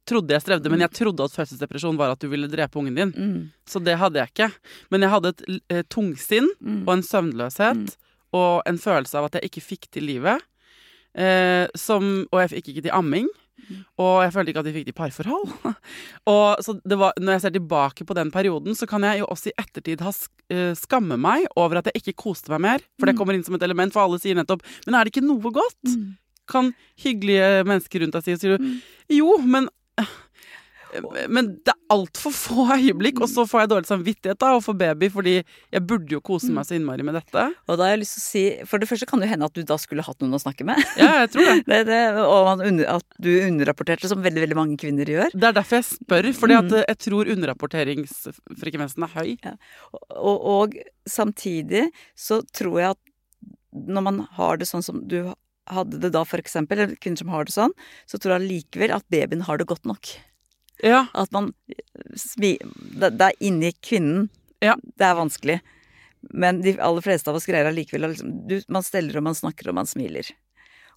[0.08, 0.70] trodde jeg strevde.
[0.72, 3.10] Men jeg trodde at fødselsdepresjon var at du ville drepe ungen din.
[3.12, 3.40] Mm.
[3.68, 4.50] Så det hadde jeg ikke.
[4.90, 6.84] Men jeg hadde et eh, tungsinn Mm.
[6.88, 7.96] og en søvnløshet Mm.
[8.32, 10.40] og en følelse av at jeg ikke fikk til livet.
[11.14, 13.28] Eh, som, og jeg fikk ikke til amming.
[13.98, 15.48] Og jeg følte ikke at de fikk de parforhold.
[16.32, 19.26] og så det var, når jeg ser tilbake på den perioden, så kan jeg jo
[19.32, 20.12] også i ettertid ha
[20.50, 22.86] eh, skamme meg over at jeg ikke koste meg mer.
[22.98, 23.18] For det Mm.
[23.18, 25.84] kommer inn som et element, for alle sier nettopp Men er det ikke noe godt?
[25.96, 26.16] Mm.
[26.48, 28.80] Kan hyggelige mennesker rundt deg si, sier du Mm.
[29.18, 29.68] jo, men
[31.28, 35.08] men det er altfor få øyeblikk, og så får jeg dårlig samvittighet da overfor baby,
[35.12, 37.44] fordi jeg burde jo kose meg så innmari med dette.
[37.68, 39.56] Og da har jeg lyst til å si, for det første kan det hende at
[39.56, 40.80] du da skulle hatt noen å snakke med.
[41.00, 41.56] Ja, jeg tror det.
[41.68, 45.34] Det, det, og at du underrapporterte, som veldig veldig mange kvinner gjør.
[45.36, 46.84] Det er derfor jeg spør, fordi at Mm.
[46.88, 49.34] jeg tror underrapporteringsfrekvensen er høy.
[50.16, 50.76] Og, og
[51.08, 53.02] samtidig så tror jeg at
[53.88, 55.20] når man har det sånn som du
[55.68, 57.74] hadde det da, for eksempel, eller kvinner som har det sånn,
[58.08, 60.14] så tror jeg likevel at babyen har det godt nok.
[60.82, 61.52] Ja, At man
[62.38, 62.58] det,
[63.20, 64.28] er inni kvinnen
[64.62, 64.76] Ja.
[64.96, 65.60] det er vanskelig.
[66.34, 69.34] Men de aller fleste av oss greier allikevel å liksom du, Man steller og man
[69.38, 70.26] snakker og man smiler.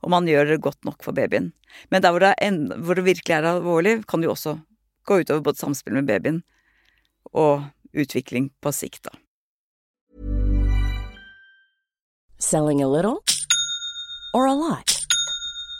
[0.02, 1.52] Og man gjør det godt nok for babyen.
[1.89, 4.56] Men der hvor det, er en, hvor det virkelig er alvorlig, kan det jo også
[5.06, 6.41] gå utover både samspill med babyen
[7.34, 9.13] og utvikling på sikt, da.
[12.39, 13.22] Selling a little
[14.34, 15.01] or a lot?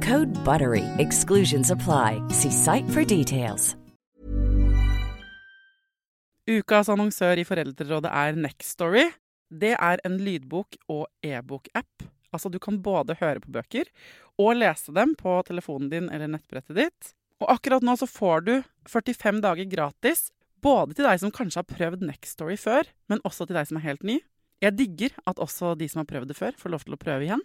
[0.00, 0.84] Code BUTTERY.
[0.98, 2.22] Exclusions apply.
[2.30, 3.76] See site for details.
[6.48, 9.04] Ukas annonsør i Foreldrerådet er Nextory.
[9.50, 12.06] Det er en lydbok- og e-bok-app.
[12.32, 13.90] Altså, du kan både høre på bøker
[14.40, 17.12] og lese dem på telefonen din eller nettbrettet ditt.
[17.42, 18.54] Og akkurat nå så får du
[18.88, 20.30] 45 dager gratis,
[20.62, 23.88] både til deg som kanskje har prøvd Nextory før, men også til deg som er
[23.90, 24.20] helt ny.
[24.64, 27.26] Jeg digger at også de som har prøvd det før, får lov til å prøve
[27.28, 27.44] igjen.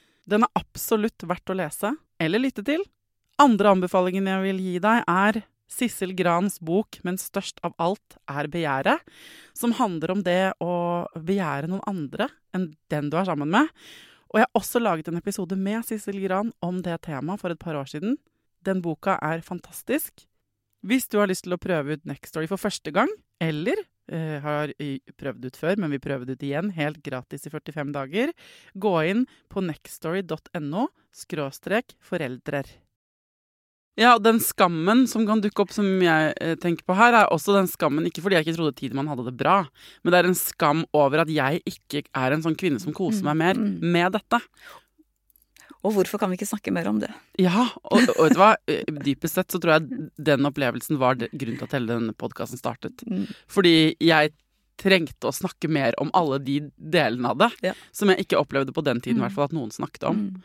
[0.29, 2.83] Den er absolutt verdt å lese eller lytte til.
[3.41, 8.47] Andre anbefalingen jeg vil gi deg, er Sissel Grans bok 'Men størst av alt er
[8.47, 9.01] begjæret',
[9.53, 13.69] som handler om det å begjære noen andre enn den du er sammen med.
[14.31, 17.59] Og jeg har også laget en episode med Sissel Gran om det temaet for et
[17.59, 18.17] par år siden.
[18.63, 20.27] Den boka er fantastisk.
[20.83, 23.75] Hvis du har lyst til å prøve ut Next Story for første gang, eller
[24.11, 24.73] eh, har
[25.17, 28.33] prøvd ut før, men vi prøver det ut igjen, helt gratis i 45 dager,
[28.75, 32.69] gå inn på nextstory.no skråstrek foreldrer.
[33.99, 37.51] Ja, den skammen som kan dukke opp, som jeg eh, tenker på her, er også
[37.57, 39.57] den skammen Ikke fordi jeg ikke trodde Tidemann hadde det bra,
[40.01, 43.27] men det er en skam over at jeg ikke er en sånn kvinne som koser
[43.27, 43.81] meg mer Mm.
[43.91, 44.39] med dette.
[45.83, 47.09] Og hvorfor kan vi ikke snakke mer om det?
[47.41, 48.51] Ja, og, og vet du hva?
[48.69, 52.59] Eh, Dypest sett så tror jeg den opplevelsen var grunnen til at hele denne podkasten
[52.61, 53.01] startet.
[53.09, 53.23] Mm.
[53.49, 54.33] Fordi jeg
[54.81, 57.73] trengte å snakke mer om alle de delene av det Ja.
[57.93, 59.25] som jeg ikke opplevde på den tiden, i Mm.
[59.27, 60.21] hvert fall at noen snakket om.
[60.29, 60.43] Mm.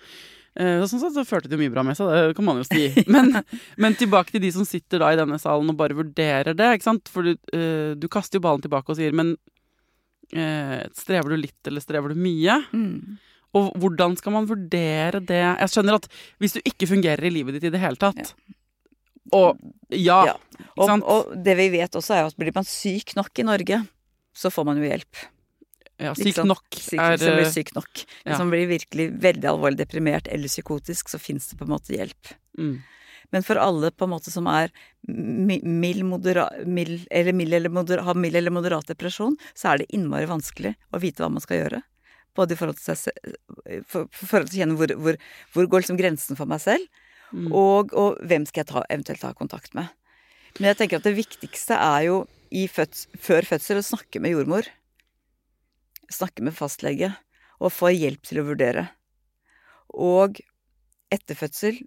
[0.57, 2.65] Eh, sånn sett så førte det jo mye bra med seg, det kan man jo
[2.65, 2.89] si.
[3.13, 3.43] Men,
[3.77, 6.89] men tilbake til de som sitter da i denne salen og bare vurderer det, ikke
[6.89, 7.09] sant.
[7.13, 9.37] For du, eh, du kaster jo ballen tilbake og sier men
[10.97, 12.57] strever du litt, eller strever du mye?
[12.75, 13.19] Mm.
[13.57, 15.43] Og hvordan skal man vurdere det?
[15.43, 16.09] Jeg skjønner at
[16.43, 18.35] hvis du ikke fungerer i livet ditt i det hele tatt
[19.35, 19.57] Og
[19.91, 20.35] ja, Ja.
[20.77, 23.79] Og, og det vi vet også, er at blir man syk nok i Norge,
[24.37, 25.23] så får man jo hjelp.
[26.03, 28.03] ja, syk nok Syk, er som blir eh, syk nok.
[28.03, 28.27] ja.
[28.29, 31.97] Hvis man blir virkelig veldig alvorlig deprimert eller psykotisk, så fins det på en måte
[31.97, 32.35] hjelp.
[32.59, 32.77] mm,
[33.33, 34.71] Men for alle på en måte som er
[35.09, 39.91] mild, modera, mild, eller mild eller moder, har mild eller moderat depresjon, så er det
[39.97, 41.83] innmari vanskelig å vite hva man skal gjøre.
[42.37, 43.37] Både i forhold til, seg,
[43.89, 45.21] for, for forhold til å kjenne hvor, hvor,
[45.55, 46.85] hvor går liksom grensen for meg selv,
[47.33, 47.51] mm.
[47.51, 49.93] og, og hvem skal jeg ta, eventuelt ta kontakt med.
[50.59, 52.19] Men jeg tenker at det viktigste er jo
[52.55, 54.69] i føds, før fødsel å snakke med jordmor.
[56.13, 57.11] Snakke med fastlege,
[57.59, 58.87] og få hjelp til å vurdere.
[59.97, 60.41] Og
[61.13, 61.81] etter fødsel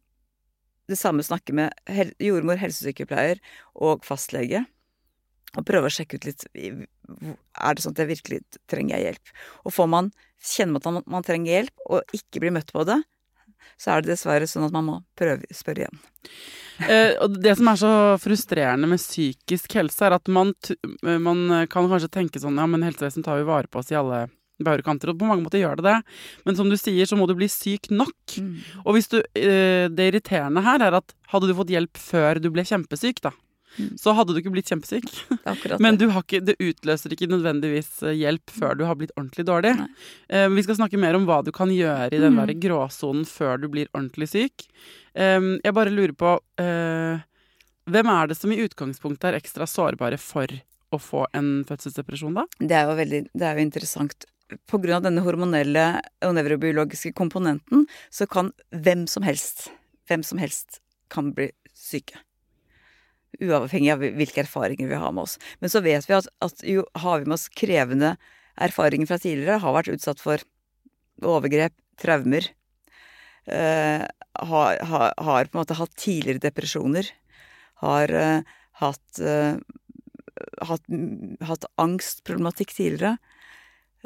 [0.90, 1.74] det samme snakke med
[2.22, 3.42] jordmor, helsesykepleier
[3.78, 4.64] og fastlege.
[5.58, 9.32] Og prøve å sjekke ut litt Er det sånn at jeg virkelig trenger hjelp?
[9.66, 13.00] Og får man kjenne at man, man trenger hjelp, og ikke blir møtt på det,
[13.80, 16.02] så er det dessverre sånn at man må prøve å spørre igjen.
[16.86, 20.54] Eh, og det som er så frustrerende med psykisk helse, er at man,
[21.02, 24.28] man kan kanskje tenke sånn Ja, men helsevesenet tar jo vare på oss i alle
[24.60, 25.98] bauger og på mange måter gjør det det.
[26.44, 28.40] Men som du sier, så må du bli syk nok.
[28.86, 32.50] Og hvis du eh, Det irriterende her er at hadde du fått hjelp før du
[32.52, 33.49] ble kjempesyk, da, Mm.
[34.00, 35.08] Så hadde du ikke blitt kjempesyk.
[35.84, 39.46] Men du har ikke, det utløser ikke nødvendigvis eh, hjelp før du har blitt ordentlig
[39.48, 39.74] dårlig.
[40.28, 42.56] Eh, vi skal snakke mer om hva du kan gjøre i den mm.
[42.64, 44.68] gråsonen før du blir ordentlig syk.
[45.14, 47.26] Eh, jeg bare lurer på eh,
[47.90, 50.52] Hvem er det som i utgangspunktet er ekstra sårbare for
[50.94, 52.44] å få en fødselsdepresjon, da?
[52.62, 54.28] Det er jo veldig det er jo interessant.
[54.50, 55.86] Av denne hormonelle
[56.26, 59.72] og nevrobiologiske komponenten, så kan hvem som helst,
[60.10, 62.22] hvem som helst kan bli syke.
[63.39, 65.38] Uavhengig av hvilke erfaringer vi har med oss.
[65.63, 68.15] Men så vet vi at, at jo har vi med oss krevende
[68.60, 70.43] erfaringer fra tidligere, har vært utsatt for
[71.23, 72.47] overgrep, traumer,
[73.47, 74.04] eh,
[74.39, 77.08] har, har, har på en måte hatt tidligere depresjoner,
[77.84, 78.41] har eh,
[78.82, 79.56] hatt, eh,
[80.67, 80.93] hatt,
[81.47, 83.17] hatt angstproblematikk tidligere,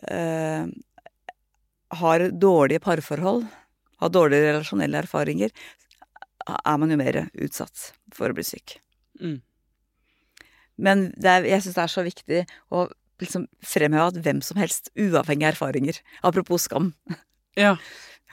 [0.09, 0.65] eh,
[1.93, 3.45] har dårlige parforhold,
[4.01, 5.53] har dårlige relasjonelle erfaringer,
[6.43, 8.79] er man jo mer utsatt for å bli syk.
[9.23, 9.39] Mm.
[10.83, 12.88] Men er, jeg syns det er så viktig å
[13.21, 16.93] liksom fremheve at hvem som helst, uavhengig av erfaringer Apropos skam.
[17.53, 17.75] Ja.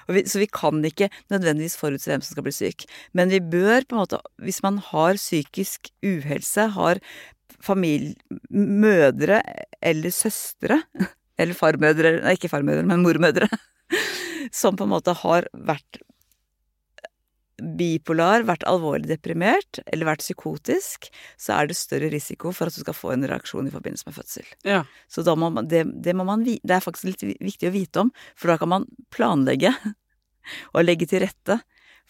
[0.09, 2.87] Vi, så vi kan ikke nødvendigvis forutse hvem som skal bli syk.
[3.13, 7.03] Men vi bør på en måte, hvis man har psykisk uhelse, har
[7.61, 8.17] familie,
[8.49, 9.43] mødre
[9.85, 10.81] eller søstre,
[11.41, 13.51] eller farmødre, nei ikke farmødre, men mormødre,
[14.63, 16.01] som på en måte har vært
[17.61, 21.09] bipolar, vært alvorlig deprimert eller vært psykotisk,
[21.41, 24.17] så er det større risiko for at du skal få en reaksjon i forbindelse med
[24.17, 24.53] fødsel.
[24.67, 24.85] ja.
[25.09, 28.15] Så må man, det, det, må man, det er faktisk litt viktig å vite om,
[28.39, 29.75] for da kan man planlegge
[30.75, 31.61] og legge til rette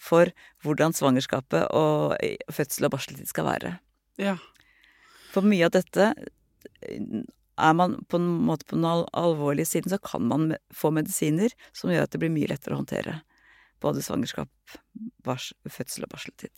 [0.01, 0.31] for
[0.65, 2.15] hvordan svangerskapet og
[2.53, 3.75] fødsel og barseltid skal være.
[4.21, 4.37] ja.
[5.31, 6.09] For mye av dette
[7.61, 11.53] er man på en måte på den al alvorlige siden, så kan man få medisiner
[11.71, 13.21] som gjør at det blir mye lettere å håndtere.
[13.81, 14.49] Både svangerskap,
[15.25, 16.51] bars, fødsel og barseltid.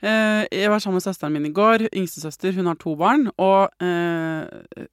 [0.00, 1.88] Eh, jeg var sammen med søsteren min i går.
[1.92, 2.54] Yngstesøster.
[2.56, 3.28] Hun har to barn.
[3.40, 4.86] Og eh,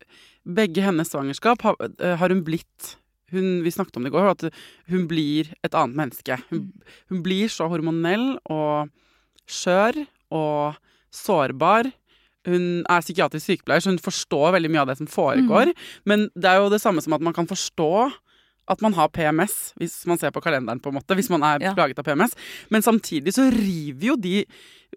[0.47, 2.95] begge hennes svangerskap har, eh, har hun blitt
[3.32, 4.53] hun, Vi snakket om det i går, at
[4.88, 6.38] hun blir et annet menneske.
[6.49, 6.71] Hun,
[7.10, 8.88] hun blir så hormonell og
[9.51, 10.77] skjør og
[11.12, 11.91] sårbar.
[12.47, 15.73] Hun er psykiatrisk sykepleier, så hun forstår veldig mye av det som foregår.
[16.08, 17.91] Men det er jo det samme som at man kan forstå
[18.69, 21.60] at man har PMS, hvis man ser på kalenderen, på en måte, hvis man er
[21.62, 21.73] Ja.
[21.73, 22.36] plaget av PMS.
[22.69, 24.45] Men samtidig så river jo de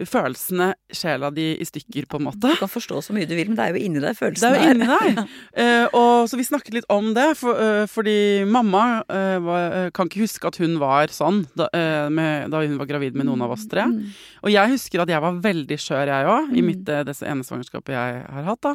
[0.07, 2.49] følelsene, sjela di, i stykker, på en måte.
[2.49, 4.57] Du kan forstå så mye du vil, men det er jo inni deg Det er
[4.57, 5.21] jo inni deg.
[5.21, 10.11] uh, og så vi snakket litt om det, for, uh, fordi mamma uh, var, kan
[10.11, 11.69] ikke huske at hun var sånn da,
[12.13, 13.85] med, da hun var gravid med noen av oss tre.
[13.89, 14.13] Mm.
[14.45, 17.45] Og jeg husker at jeg var veldig skjør, jeg òg, i mitt eh, dette ene
[17.47, 18.63] svangerskapet jeg har hatt.
[18.65, 18.75] da.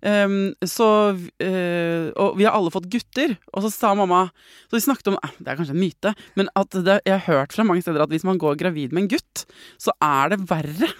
[0.00, 3.34] Um, så Og vi har alle fått gutter.
[3.52, 4.30] Og så sa mamma
[4.70, 7.52] Så vi snakket om Det er kanskje en myte, men at det, jeg har hørt
[7.52, 9.44] fra mange steder at hvis man går gravid med en gutt,
[9.76, 10.90] så er det verre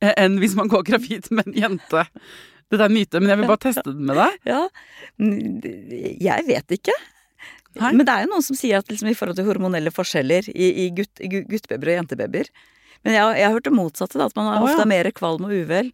[0.00, 2.04] eh, enn hvis man går gravid med en jente.
[2.72, 4.38] Det er en myte, men jeg vil bare teste den med deg.
[4.48, 4.62] Ja,
[6.28, 6.94] jeg vet ikke.
[7.80, 7.90] Hei?
[7.90, 10.68] Men det er jo noen som sier at liksom, i forhold til hormonelle forskjeller i,
[10.84, 12.50] i gutt, og jentebabyer
[13.02, 14.84] Men jeg, jeg har hørt det motsatte, da, at man oh, ofte ja.
[14.86, 15.90] er mer kvalm og uvel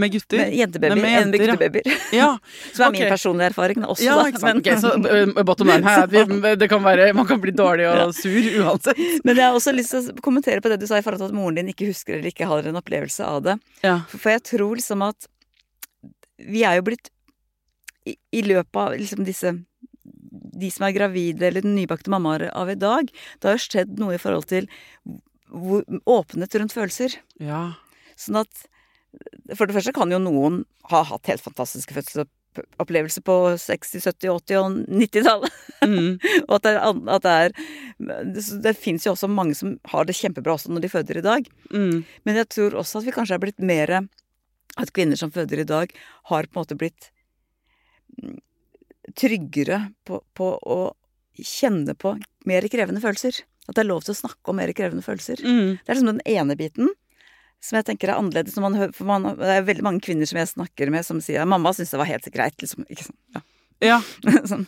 [0.00, 0.40] Med gutter.
[0.40, 1.98] med jentebabyer Nei, med enn med guttebabyer.
[2.20, 2.28] ja.
[2.72, 3.04] Som er okay.
[3.04, 4.26] min personlige erfaring også, ja da.
[4.44, 8.14] Men, okay, så bottom line her er det kan være, man kan bli dårlig og
[8.16, 9.00] sur uansett.
[9.26, 11.30] Men jeg har også lyst til å kommentere på det du sa i forhold til
[11.30, 13.56] at moren din ikke husker eller ikke har en opplevelse av det.
[13.86, 14.00] Ja.
[14.12, 15.28] For jeg tror liksom at
[16.40, 17.10] vi er jo blitt
[18.08, 19.52] i, i løpet av liksom disse
[20.60, 24.16] De som er gravide eller nybakte mammaer av i dag, det har jo skjedd noe
[24.16, 24.68] i forhold til
[25.50, 27.16] åpenhet rundt følelser.
[27.42, 27.62] ja.
[28.20, 28.66] Sånn at
[29.56, 34.60] For det første kan jo noen ha hatt helt fantastiske fødselsopplevelser på 60-, 70-, 80-
[34.60, 35.56] og 90-tallet.
[35.82, 36.12] Mm.
[36.48, 40.16] Og at det, er, at det er Det, fins jo også mange som har det
[40.18, 41.50] kjempebra også når de føder i dag.
[41.74, 42.04] Mm.
[42.28, 43.96] Men jeg tror også at vi kanskje er blitt mer
[44.78, 45.90] At kvinner som føder i dag,
[46.30, 47.10] har på en måte blitt
[48.22, 48.38] mm,
[49.18, 50.80] tryggere på, på å
[51.34, 52.14] kjenne på
[52.46, 53.42] mer krevende følelser.
[53.66, 55.42] At det er lov til å snakke om mer krevende følelser.
[55.42, 55.80] Mm.
[55.80, 56.92] Det er liksom den ene biten
[57.60, 58.56] som jeg tenker er annerledes.
[58.62, 61.42] Man, hører, for man, det er veldig mange kvinner som jeg snakker med, som sier
[61.42, 62.60] at 'mamma syntes det var helt greit'.
[62.62, 63.18] Liksom, ikke sant?
[63.34, 63.42] Ja.
[63.80, 64.00] Ja.
[64.50, 64.66] sånn.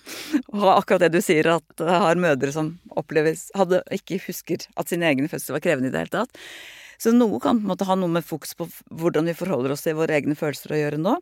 [0.53, 4.89] Og akkurat det du sier, at jeg har mødre som oppleves hadde, ikke husker at
[4.89, 6.39] sine egne fødsler var krevende i det hele tatt.
[7.03, 9.83] Så noe kan på en måte ha noe med fokus på hvordan vi forholder oss
[9.83, 11.17] til våre egne følelser å gjøre nå.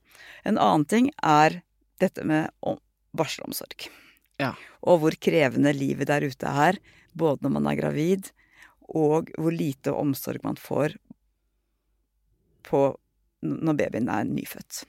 [0.45, 1.63] En annen ting er
[2.03, 2.79] dette med om-
[3.17, 3.89] barselomsorg.
[4.39, 4.55] Ja.
[4.87, 6.79] Og hvor krevende livet der ute er,
[7.17, 8.31] både når man er gravid,
[8.91, 10.95] og hvor lite omsorg man får
[12.65, 13.01] på
[13.43, 14.85] når babyen er nyfødt.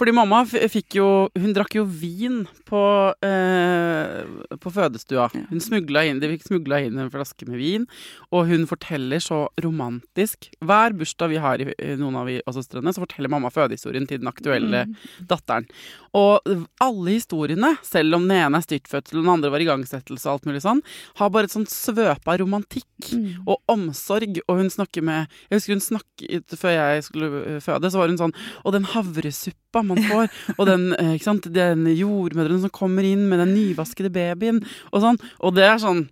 [0.00, 2.80] Fordi mamma fikk jo Hun drakk jo vin på,
[3.26, 5.26] eh, på fødestua.
[5.50, 7.84] Hun smugla inn, De fikk smugla inn en flaske med vin,
[8.32, 12.94] og hun forteller så romantisk Hver bursdag vi har i noen av vi- av søstrene,
[12.94, 14.96] så forteller mamma fødehistorien til den aktuelle Mm.
[15.26, 15.66] datteren.
[16.14, 16.40] Og
[16.80, 20.46] alle historiene, selv om den ene er styrtfødsel og den andre var igangsettelse og alt
[20.46, 20.80] mulig sånn,
[21.16, 23.44] har bare et sånt svøpe av romantikk Mm.
[23.46, 24.38] og omsorg.
[24.48, 28.16] Og hun snakker med Jeg husker hun snakket før jeg skulle føde, så var hun
[28.18, 28.34] sånn
[28.64, 33.54] Og den havresuppa man får, og den, eh, den jordmødrene som kommer inn med den
[33.56, 35.20] nyvaskede babyen, og sånn.
[35.40, 36.04] Og det er sånn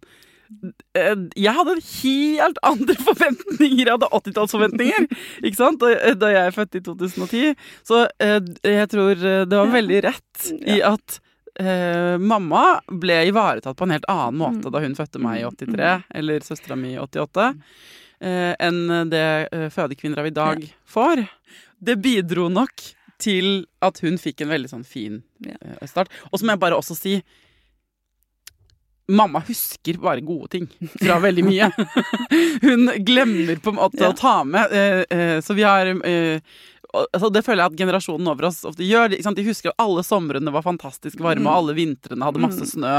[0.97, 3.85] eh, jeg hadde helt andre forventninger.
[3.87, 5.09] Jeg hadde 80-tallsforventninger
[5.45, 5.81] ikke sant?
[5.83, 7.57] Da, jeg er født i 2010.
[7.87, 11.21] Så eh, jeg tror eh, det var veldig rett i at
[11.61, 15.95] eh, mamma ble ivaretatt på en helt annen måte da hun fødte meg i 83,
[16.21, 17.49] eller søstera mi i 88,
[18.21, 21.25] eh, enn det eh, fødekvinner av i dag får.
[21.79, 22.87] Det bidro nok
[23.19, 25.57] til at hun fikk en veldig sånn fin Ja.
[25.81, 26.09] eh, start.
[26.33, 27.23] Og så må jeg bare også si
[29.09, 30.67] Mamma husker bare gode ting
[31.01, 31.71] fra veldig mye.
[32.67, 34.73] Hun glemmer på en måte å ta med.
[34.73, 36.41] eh, eh, så vi har eh,
[36.93, 39.13] altså Det føler jeg at generasjonen over oss ofte gjør.
[39.17, 42.95] De husker at alle somrene var fantastisk varme, og alle vintrene hadde masse snø.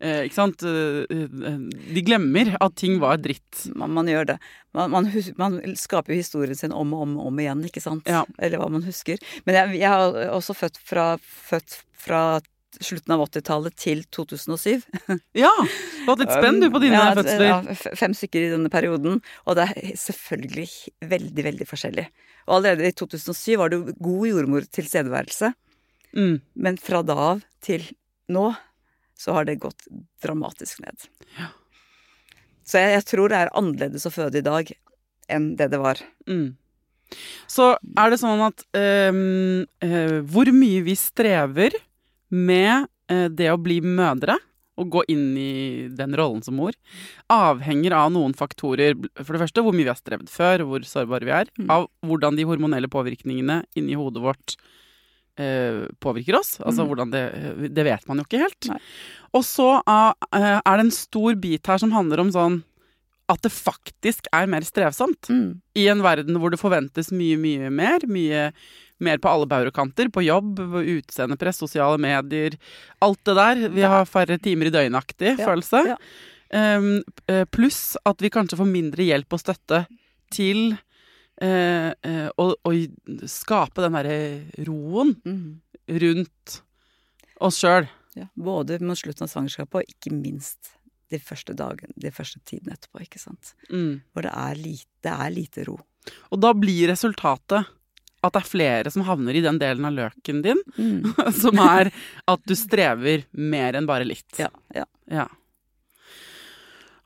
[0.00, 1.50] Eh, eh,
[1.96, 3.66] De glemmer at ting var dritt.
[3.74, 4.38] Man, man gjør det.
[4.76, 8.08] Man, man, husker, man skaper jo historien sin om og om, om igjen, ikke sant?
[8.08, 8.24] Ja.
[8.38, 9.20] Eller hva man husker.
[9.44, 12.24] Men jeg, jeg har også født fra, født fra
[12.78, 14.84] slutten av 80-tallet til 2007.
[15.42, 15.50] Ja!
[15.60, 17.46] Du har hatt litt spenn du på dine Ja, fødsler.
[17.46, 19.20] Ja, fem stykker i denne perioden.
[19.46, 20.68] Og det er selvfølgelig
[21.10, 22.06] veldig, veldig forskjellig.
[22.48, 25.52] Og allerede i 2007 var det jo god jordmortilstedeværelse.
[26.16, 26.36] Mm.
[26.54, 27.84] Men fra da av til
[28.30, 28.48] nå
[29.20, 29.84] så har det gått
[30.24, 31.10] dramatisk ned.
[32.64, 34.70] Så jeg, jeg tror det er annerledes å føde i dag
[35.30, 36.00] enn det det var.
[36.30, 36.56] Mm.
[37.50, 39.20] Så er det sånn at øh,
[39.84, 41.74] øh, hvor mye vi strever
[42.30, 44.38] med eh, det å bli mødre,
[44.80, 46.72] og gå inn i den rollen som mor,
[47.28, 48.94] avhenger av noen faktorer.
[49.20, 51.50] For det første hvor mye vi har strevd før, og hvor sårbare vi er.
[51.60, 51.66] Mm.
[51.74, 54.54] Av hvordan de hormonelle påvirkningene inni hodet vårt
[55.36, 56.54] eh, påvirker oss.
[56.64, 56.88] Altså Mm.
[56.88, 58.70] hvordan det Det vet man jo ikke helt.
[59.36, 62.62] Og så eh, er det en stor bit her som handler om sånn
[63.30, 65.60] at det faktisk er mer strevsomt Mm.
[65.78, 68.02] i en verden hvor det forventes mye, mye mer.
[68.10, 68.48] Mye
[69.00, 70.10] mer på alle bauger og kanter.
[70.12, 72.58] På jobb, utseendepress, sosiale medier.
[73.00, 73.62] Alt det der.
[73.72, 75.84] Vi har færre timer i døgnaktig Ja, følelse.
[75.94, 75.96] ja.
[76.52, 77.04] Um,
[77.54, 79.84] Pluss at vi kanskje får mindre hjelp og støtte
[80.34, 80.80] til å
[81.40, 84.16] uh, og, og skape den derre
[84.66, 85.60] roen Mm.
[85.88, 86.58] rundt
[87.40, 87.86] oss sjøl.
[88.18, 90.72] Ja, både mot slutten av svangerskapet og ikke minst
[91.10, 93.54] de første dagene, de første tiden etterpå, ikke sant.
[93.70, 94.00] Mm.
[94.14, 95.78] Hvor det er lite, det er lite ro.
[96.30, 97.66] Og da blir resultatet
[98.20, 101.10] at det er flere som havner i den delen av løken din, Mm.
[101.42, 101.88] som er
[102.28, 104.28] at du strever mer enn bare litt.
[104.38, 104.84] Ja, ja.
[105.10, 105.26] Ja.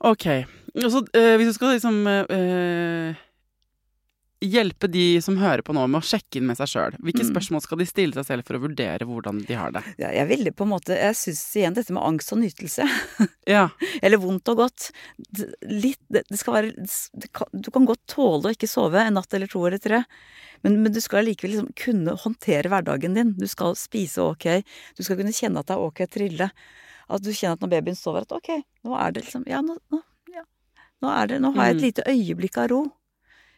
[0.05, 0.27] Ok.
[0.75, 3.15] Så, eh, hvis du skal liksom eh,
[4.43, 7.31] hjelpe de som hører på nå med å sjekke inn med seg sjøl, hvilke Mm.
[7.33, 9.83] spørsmål skal de stille seg selv for å vurdere hvordan de har det?
[9.99, 12.85] ja jeg ville på en måte Jeg syns igjen dette med angst og nytelse,
[13.47, 13.69] Ja.
[14.03, 14.91] eller vondt og godt
[15.65, 16.73] Litt Det, det skal være
[17.15, 20.05] det kan, Du kan godt tåle å ikke sove en natt eller to eller tre,
[20.63, 23.33] men, men du skal likevel liksom kunne håndtere hverdagen din.
[23.37, 24.63] Du skal spise ok,
[24.97, 26.51] du skal kunne kjenne at det er ok å trille.
[27.09, 29.77] At du kjenner at når babyen sover, at ok, nå er det liksom Ja, nå,
[29.93, 30.01] nå,
[30.33, 30.45] ja,
[31.05, 31.87] nå er det Nå har jeg et Mm.
[31.89, 32.83] lite øyeblikk av ro.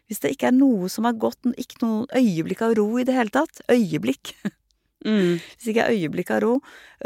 [0.07, 3.15] Hvis det ikke er noe som er godt, ikke noe øyeblikk av ro i det
[3.17, 4.35] hele tatt, øyeblikk
[5.07, 5.37] Mm.
[5.39, 6.53] Hvis det ikke er øyeblikk av ro,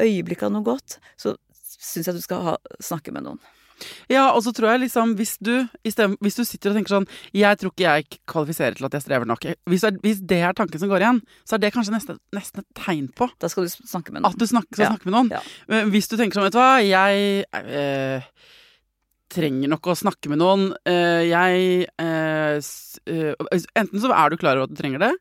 [0.01, 1.35] øyeblikk av noe godt, så
[1.75, 3.41] syns jeg du skal ha, snakke med noen.
[4.09, 7.07] Ja, og så tror jeg liksom hvis du, stedet, hvis du sitter og tenker sånn
[7.37, 9.45] Jeg tror ikke jeg kvalifiserer til at jeg strever nok.
[9.73, 12.71] Hvis, hvis det er tanken som går igjen, så er det kanskje nesten, nesten et
[12.79, 14.33] tegn på Da skal du snakke med noen.
[14.33, 15.33] at du snakker, skal Ja, snakke med noen.
[15.35, 15.85] ja.
[15.93, 18.31] Hvis du tenker sånn, vet du hva, jeg eh,
[19.31, 20.71] trenger nok å snakke med noen.
[20.89, 25.13] Eh, jeg eh, eh, Enten så er du klar over at du trenger det.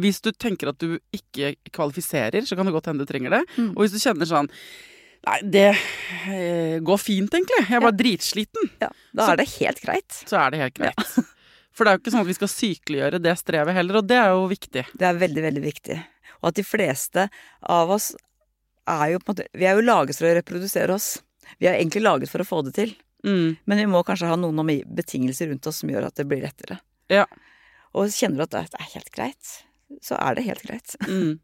[0.00, 3.42] Hvis du tenker at du ikke kvalifiserer, så kan det godt hende du trenger det.
[3.56, 3.72] Mm.
[3.74, 4.50] Og hvis du kjenner sånn
[5.20, 5.66] Nei, det
[6.80, 7.58] går fint, egentlig.
[7.66, 8.70] Jeg er bare dritsliten.
[8.80, 10.16] Ja, da Så- er det helt greit.
[10.24, 11.02] Så er det helt greit.
[11.76, 14.16] For det er jo ikke sånn at vi skal sykeliggjøre det strevet heller, og det
[14.16, 14.86] er jo viktig.
[14.96, 15.98] Det er veldig, veldig viktig.
[16.40, 17.26] Og at de fleste
[17.68, 18.14] av oss
[18.88, 21.10] er jo på en måte Vi er jo laget for å reprodusere oss.
[21.60, 22.96] Vi er egentlig laget for å få det til.
[23.26, 23.56] Mm.
[23.68, 26.80] Men vi må kanskje ha noen betingelser rundt oss som gjør at det blir lettere.
[27.12, 27.26] Ja.
[27.96, 29.50] Og kjenner du at det er- helt greit,
[30.02, 30.96] så er det helt greit.
[31.08, 31.38] Mm.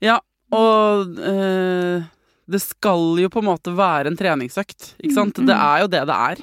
[0.00, 0.20] Ja,
[0.56, 2.04] og øh,
[2.48, 5.36] det skal jo på en måte være en treningsøkt, ikke sant?
[5.36, 5.48] Mm, mm.
[5.50, 6.42] Det er jo det det er.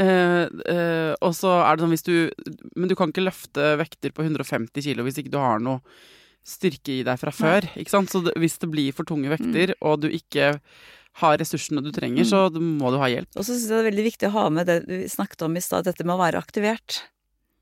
[0.00, 2.14] Eh, eh, og så er det sånn hvis du
[2.76, 5.82] Men du kan ikke løfte vekter på 150 kilo hvis ikke du har noe
[6.46, 8.12] styrke i deg fra før, ikke sant?
[8.12, 10.52] Så hvis det blir for tunge vekter, og du ikke
[11.20, 12.28] har ressursene du trenger, Mm.
[12.30, 13.30] så må du ha hjelp.
[13.34, 15.56] Og så syns jeg det er veldig viktig å ha med det vi snakket om
[15.56, 17.00] i stad, dette med å være aktivert.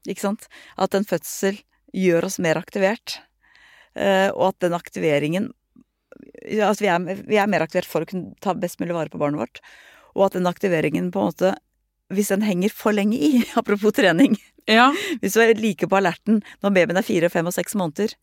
[0.07, 0.49] Ikke sant?
[0.77, 1.61] At en fødsel
[1.95, 3.21] gjør oss mer aktivert.
[3.95, 5.53] Eh, og at den aktiveringen
[6.63, 9.19] At vi er, vi er mer aktivert for å kunne ta best mulig vare på
[9.19, 9.61] barnet vårt.
[10.15, 11.55] Og at den aktiveringen på en måte
[12.13, 14.37] Hvis den henger for lenge i, apropos trening
[14.69, 14.91] Ja,
[15.23, 18.15] Hvis du er like på alerten når babyen er fire, fem og seks måneder,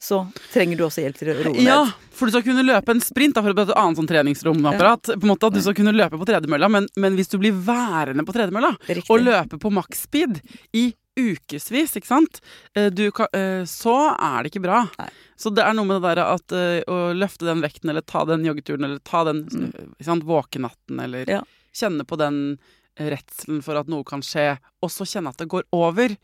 [0.00, 0.20] så
[0.52, 1.66] trenger du også hjelp til å roe ned.
[1.66, 1.80] Ja,
[2.14, 5.10] for du skal kunne løpe en sprint, da, for å et annet sånn treningsromapparat.
[5.18, 7.52] På en måte at Du skal kunne løpe på tredemølla, men, men hvis du blir
[7.52, 8.76] værende på tredemølla
[9.08, 10.38] og løpe på maksspeed
[10.78, 12.40] i ukevis, ikke sant,
[12.78, 14.84] Eh, du kan, eh, så er det ikke bra.
[15.00, 15.08] Nei.
[15.36, 18.22] Så det er noe med det der at eh, å løfte den vekten, eller ta
[18.28, 19.94] den joggeturen, eller ta den Mm.
[20.04, 21.42] sant, våkenatten, eller Ja.
[21.74, 22.58] kjenne på den
[22.98, 26.16] redselen for at noe kan skje, og så kjenne at det går over,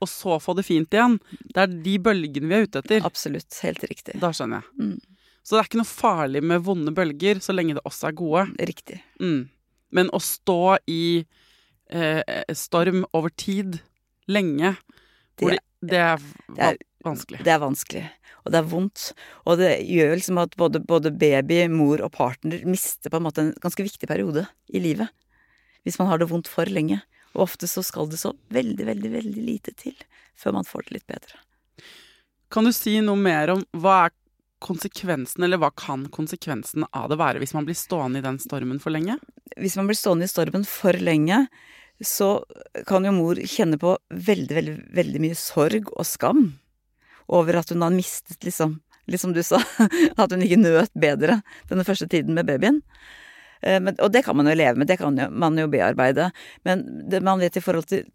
[0.00, 1.18] og så få det fint igjen.
[1.54, 3.04] Det er de bølgene vi er ute etter.
[3.06, 3.52] Absolutt.
[3.64, 4.16] Helt riktig.
[4.22, 4.76] Da skjønner jeg.
[4.80, 5.20] Mm.
[5.44, 8.44] Så det er ikke noe farlig med vonde bølger, så lenge det også er gode.
[8.70, 9.00] Riktig.
[9.22, 9.40] Mm.
[9.96, 10.58] Men å stå
[10.90, 11.02] i
[11.90, 13.80] eh, storm over tid,
[14.30, 14.74] lenge,
[15.40, 16.24] hvor det, det, er,
[16.54, 17.40] det er- vanskelig.
[17.46, 18.04] Det er vanskelig,
[18.44, 19.06] og det er vondt.
[19.48, 23.46] Og det gjør liksom at både, både baby, mor og partner mister på en måte
[23.46, 25.08] en ganske viktig periode i livet.
[25.82, 27.00] Hvis man har det vondt for lenge.
[27.34, 29.96] Og ofte så skal det så veldig, veldig, veldig lite til
[30.38, 31.38] før man får det litt bedre.
[32.50, 34.16] Kan du si noe mer om hva er
[34.60, 38.80] konsekvensen, eller hva kan konsekvensen av det være hvis man blir stående i den stormen
[38.82, 39.16] for lenge?
[39.56, 41.44] Hvis man blir stående i stormen for lenge,
[42.00, 42.42] så
[42.88, 46.44] kan jo mor kjenne på veldig, veldig, veldig mye sorg og skam
[47.30, 48.78] over at hun har mistet, liksom,
[49.10, 49.60] liksom du sa,
[50.20, 52.80] at hun ikke nøt bedre denne første tiden med babyen.
[53.62, 56.30] Eh, Men, og det kan man jo leve med, det kan jo, man jo bearbeide.
[56.64, 58.08] Men det man vet i forhold til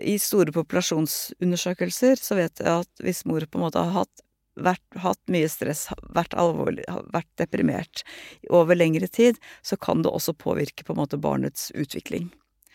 [0.00, 4.22] I store populasjonsundersøkelser så vet jeg at hvis mor på en måte har hatt,
[4.56, 8.02] vært, hatt mye stress, vært alvorlig, vært deprimert
[8.50, 12.30] over lengre tid, så kan det også påvirke på en måte barnets utvikling.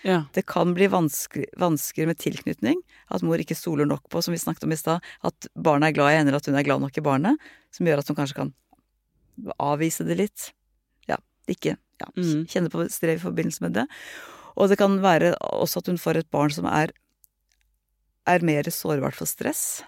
[0.05, 0.21] Ja.
[0.35, 2.79] Det kan bli vanskelig, vanskeligere med tilknytning,
[3.11, 5.97] at mor ikke stoler nok på, som vi snakket om i stad, at barnet er
[5.97, 8.19] glad i henne, eller at hun er glad nok i barnet, som gjør at hun
[8.21, 8.55] kanskje kan
[9.59, 10.51] avvise det litt.
[11.09, 11.19] Ja,
[11.51, 12.09] ikke ja,
[12.49, 13.85] kjenner på strev i forbindelse med det.
[14.59, 16.91] Og det kan være også at hun får et barn som er,
[18.27, 19.81] er mer sårbart for stress,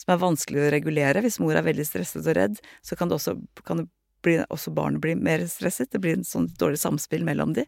[0.00, 1.22] som er vanskelig å regulere.
[1.24, 3.36] Hvis mor er veldig stresset og redd, så kan det også,
[3.66, 3.84] kan
[4.24, 5.90] bli, også barnet bli mer stresset.
[5.92, 7.66] Det blir en sånn dårlig samspill mellom de.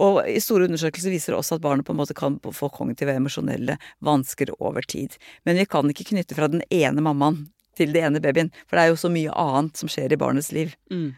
[0.00, 3.12] Og i store undersøkelser viser det også at barnet på en måte kan få kognitive
[3.12, 3.76] og emosjonelle
[4.06, 5.16] vansker over tid.
[5.44, 7.46] Men vi kan ikke knytte fra den ene mammaen
[7.78, 10.50] til den ene babyen, for det er jo så mye annet som skjer i barnets
[10.52, 10.72] liv.
[10.92, 11.12] Mm.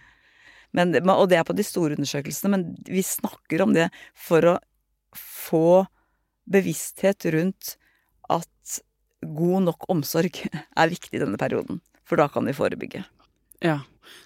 [0.77, 4.59] Men, og det er på de store undersøkelsene, men vi snakker om det for å
[5.17, 5.85] få
[6.53, 7.77] bevissthet rundt
[8.33, 8.79] at
[9.23, 10.43] god nok omsorg
[10.81, 11.83] er viktig i denne perioden.
[12.09, 13.05] For da kan vi forebygge.
[13.63, 13.81] Ja.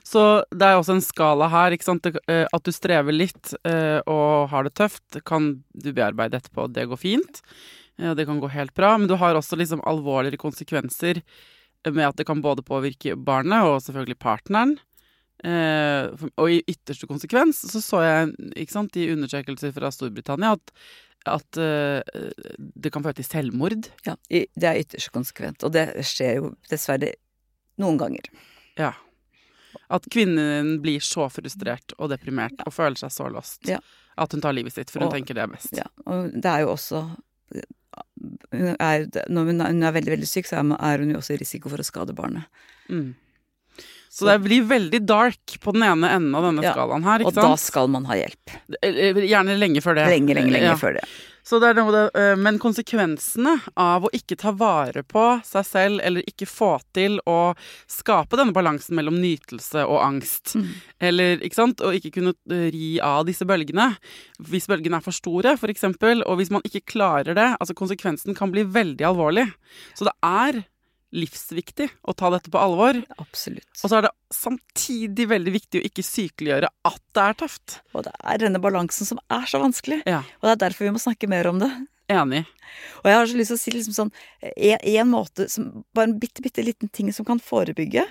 [0.06, 0.20] Så
[0.54, 1.74] det er også en skala her.
[1.74, 2.06] ikke sant?
[2.06, 6.70] Eh, at du strever litt eh, og har det tøft, kan du bearbeide etterpå.
[6.72, 7.42] Det går fint.
[7.96, 8.96] Det kan gå helt bra.
[8.98, 11.22] Men du har også liksom alvorligere konsekvenser
[11.86, 14.74] med at det kan både påvirke barnet og selvfølgelig partneren.
[15.44, 18.30] Og i ytterste konsekvens så så jeg
[18.62, 20.72] ikke sant, i undersøkelser fra Storbritannia at,
[21.28, 21.58] at
[22.56, 23.90] det kan føre til selvmord.
[24.08, 25.66] Ja, det er ytterst konsekvent.
[25.66, 27.12] Og det skjer jo dessverre
[27.82, 28.30] noen ganger.
[28.80, 28.94] Ja.
[29.92, 33.78] At kvinnen blir så frustrert og deprimert og føler seg så lost ja.
[34.16, 35.76] at hun tar livet sitt, for hun og, tenker det er best.
[35.76, 37.04] Ja, og det er jo også
[38.50, 41.82] er, Når hun er veldig, veldig syk, så er hun jo også i risiko for
[41.82, 42.48] å skade barnet.
[42.88, 43.14] Mm.
[44.16, 47.20] Så, det blir veldig dark på den ene enden av denne ja, skalaen her.
[47.20, 47.42] og sant?
[47.44, 48.52] Da skal man ha hjelp.
[48.80, 50.06] Gjerne lenge før det.
[50.08, 50.76] Lenge, lenge, lenge ja.
[50.80, 51.02] før det.
[51.46, 56.48] Så det noe men konsekvensene av å ikke ta vare på seg selv, eller ikke
[56.48, 57.52] få til å
[57.92, 60.72] skape denne balansen mellom nytelse og angst, mm.
[61.10, 62.34] eller ikke sant, og ikke kunne
[62.74, 63.92] ri av disse bølgene
[64.42, 68.50] Hvis bølgene er for store, eksempel, og hvis man ikke klarer det Altså, konsekvensen kan
[68.50, 69.46] bli veldig alvorlig.
[69.94, 70.64] Så det er
[71.16, 72.98] livsviktig å ta dette på alvor.
[73.22, 73.68] Absolutt.
[73.82, 77.78] Og så er det samtidig veldig viktig å ikke sykeliggjøre at det er tøft.
[77.96, 80.02] Og det er denne balansen som er så vanskelig.
[80.06, 80.20] Ja.
[80.40, 81.70] Og det er derfor vi må snakke mer om det.
[82.12, 82.44] Enig.
[83.02, 84.12] Og jeg har så lyst til å si liksom sånn
[84.44, 88.04] en, en måte som, Bare en bitte, bitte liten ting som kan forebygge.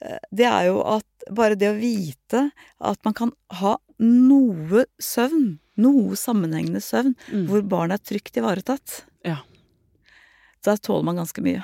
[0.00, 2.44] Eh, det er jo at bare det å vite
[2.78, 7.46] at man kan ha noe søvn, noe sammenhengende søvn, Mm.
[7.50, 9.02] hvor barnet er trygt ivaretatt.
[9.26, 9.40] Ja.
[10.64, 11.62] Da tåler man ganske mye.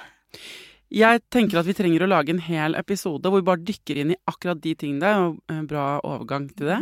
[0.92, 4.12] Jeg tenker at vi trenger å lage en hel episode hvor vi bare dykker inn
[4.14, 5.10] i akkurat de tingene.
[5.24, 6.78] Og en bra overgang til det.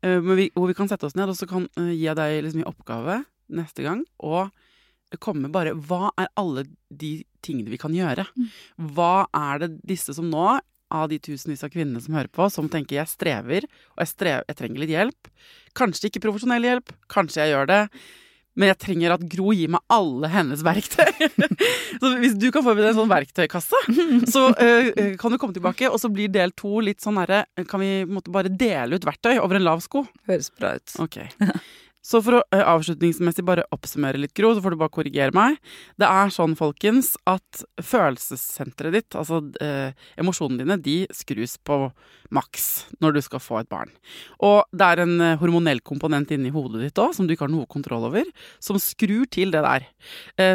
[0.00, 2.40] Eh, men vi, hvor vi kan sette oss ned, og så kan eh, gi deg
[2.46, 4.46] liksom i oppgave neste gang å
[5.20, 8.24] komme med bare Hva er alle de tingene vi kan gjøre?
[8.96, 10.60] Hva er det disse som nå,
[10.92, 14.48] av de tusenvis av kvinnene som hører på, som tenker jeg strever, og jeg, strever,
[14.48, 15.30] jeg trenger litt hjelp?
[15.76, 17.80] Kanskje ikke profesjonell hjelp, kanskje jeg gjør det.
[18.58, 21.28] Men jeg trenger at Gro gir meg alle hennes verktøy.
[22.00, 23.78] så hvis du kan forberede en sånn verktøykasse,
[24.32, 24.90] så uh,
[25.20, 25.88] kan du komme tilbake.
[25.88, 29.38] Og så blir del to litt sånn herre Kan vi måtte bare dele ut verktøy
[29.38, 30.04] over en lav sko?
[30.28, 30.98] Høres bra ut.
[31.02, 31.22] Ok.
[32.02, 35.60] Så for å uh, avslutningsmessig bare oppsummere litt, Gro, så får du bare korrigere meg.
[36.00, 41.86] Det er sånn, folkens, at følelsessenteret ditt, altså uh, emosjonene dine, de skrus på
[42.34, 43.90] maks når du skal få et barn.
[44.44, 47.52] Og det er en uh, hormonell komponent inni hodet ditt òg, som du ikke har
[47.52, 48.28] noe kontroll over,
[48.62, 49.84] som skrur til det der.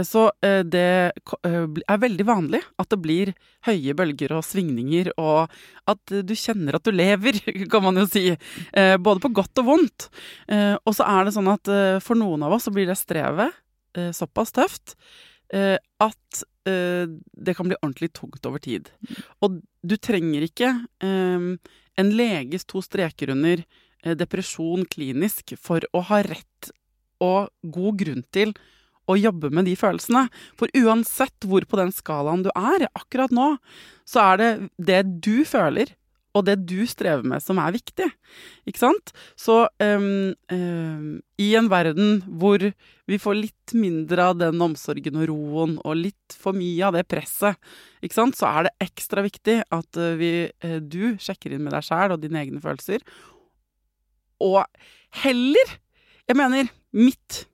[0.05, 3.31] så det er veldig vanlig at det blir
[3.67, 5.53] høye bølger og svingninger, og
[5.89, 7.39] at du kjenner at du lever,
[7.71, 8.25] kan man jo si.
[8.73, 10.09] både på godt og vondt.
[10.83, 11.71] og så er det sånn at
[12.03, 13.55] for noen av oss så blir det strevet
[14.17, 14.97] såpass tøft
[15.53, 18.89] at det kan bli ordentlig tungt over tid.
[19.45, 23.63] Og du trenger ikke en leges to streker under
[24.19, 26.71] depresjon klinisk for å ha rett
[27.23, 28.51] og god grunn til
[29.07, 30.27] å jobbe med de følelsene.
[30.59, 33.53] For uansett hvor på den skalaen du er akkurat nå,
[34.07, 34.51] så er det
[34.89, 35.93] det du føler,
[36.37, 38.07] og det du strever med, som er viktig.
[38.69, 39.13] Ikke sant?
[39.39, 41.09] Så um, um,
[41.41, 42.63] i en verden hvor
[43.07, 47.07] vi får litt mindre av den omsorgen og roen, og litt for mye av det
[47.09, 47.57] presset,
[48.03, 48.37] ikke sant?
[48.37, 50.31] så er det ekstra viktig at uh, vi,
[50.65, 53.05] uh, du sjekker inn med deg sjæl og dine egne følelser.
[54.43, 54.61] Og
[55.23, 55.77] heller,
[56.27, 57.45] jeg mener, mitt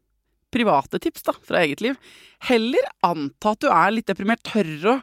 [0.54, 2.00] private tips da, fra eget liv,
[2.50, 4.44] heller anta at du er litt deprimert.
[4.46, 5.02] Tørre å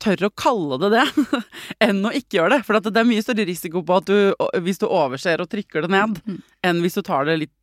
[0.00, 1.04] tør å kalle det det,
[1.86, 2.64] enn å ikke gjøre det.
[2.66, 4.34] For det er mye større risiko på at du,
[4.64, 6.40] hvis du overser og trykker det ned, Mm.
[6.66, 7.56] enn hvis du tar det litt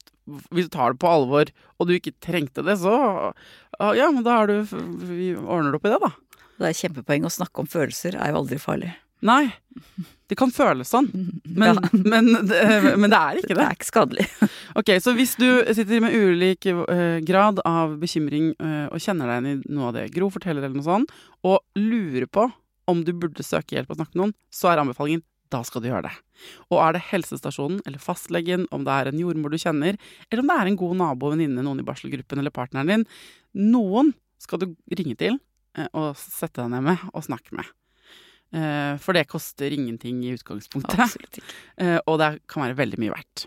[0.52, 1.48] hvis du tar det på alvor,
[1.80, 3.32] og du ikke trengte det, så
[3.96, 4.58] Ja, men da er du
[5.48, 6.10] ordner opp i det, da.
[6.60, 7.24] Det er kjempepoeng.
[7.24, 8.90] Å snakke om følelser er jo aldri farlig.
[9.26, 9.54] Nei.
[10.28, 11.08] Det kan føles sånn,
[11.46, 11.90] men, Ja.
[11.94, 12.62] men, det,
[13.00, 13.66] men det er ikke Det det.
[13.68, 14.26] er ikke skadelig.
[14.80, 19.38] Ok, Så hvis du sitter med ulik eh, grad av bekymring eh, og kjenner deg
[19.48, 21.14] igjen i noe av det Gro forteller, eller noe sånt,
[21.48, 22.46] og lurer på
[22.88, 25.88] om du burde søke hjelp og snakke med noen, så er anbefalingen da skal du
[25.88, 26.14] gjøre det.
[26.74, 29.96] Og er det helsestasjonen eller fastlegen, om det er en jordmor du kjenner,
[30.28, 33.06] eller om det er en god nabo, venninne, noen i barselgruppen eller partneren din,
[33.72, 34.12] noen
[34.44, 35.38] skal du ringe til
[35.80, 37.72] eh, og sette deg ned med og snakke med.
[38.54, 41.00] Eh, For det koster ingenting i utgangspunktet.
[41.00, 41.54] Absolutt ikke.
[41.84, 43.46] Eh, og det kan være veldig mye verdt.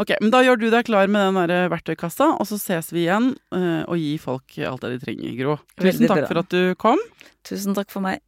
[0.00, 3.06] Ok, men Da gjør du deg klar med den der verktøykassa, og så ses vi
[3.06, 5.58] igjen eh, og gir folk alt det de trenger, Gro.
[5.80, 7.00] Tusen takk for at du kom.
[7.44, 8.20] Tusen takk for meg.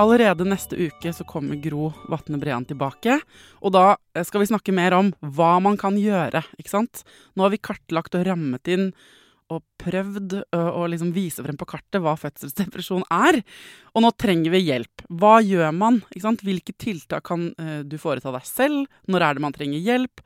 [0.00, 3.18] Allerede neste uke så kommer Gro Vatne Brean tilbake.
[3.60, 3.84] Og da
[4.14, 7.02] eh, skal vi snakke mer om hva man kan gjøre, ikke sant.
[7.36, 8.92] Nå har vi kartlagt og rammet inn
[9.50, 13.40] og prøvd å liksom vise frem på kartet hva fødselsdepresjon er.
[13.98, 15.02] Og nå trenger vi hjelp.
[15.10, 15.98] Hva gjør man?
[16.14, 17.48] Hvilke tiltak kan
[17.82, 18.86] du foreta deg selv?
[19.10, 20.22] Når er det man trenger hjelp?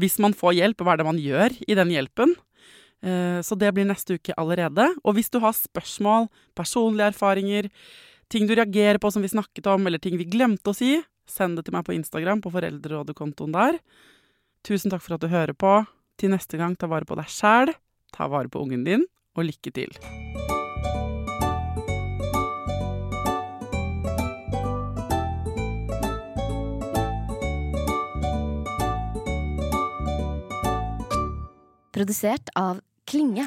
[0.00, 2.32] Hvis man får hjelp, hva er det man gjør i den hjelpen?
[3.04, 4.88] Eh, Så det blir neste uke allerede.
[5.04, 7.68] Og hvis du har spørsmål, personlige erfaringer,
[8.34, 10.96] ting du reagerer på som vi snakket om, eller ting vi glemte å si,
[11.30, 13.78] send det til meg på Instagram, på Foreldrerådet-kontoen der.
[14.66, 15.84] Tusen takk for at du hører på.
[16.18, 17.74] Til neste gang, ta vare på deg sjæl,
[18.14, 19.06] ta vare på ungen din,
[19.38, 19.94] og lykke til.
[31.94, 33.46] Produsert av Klinge.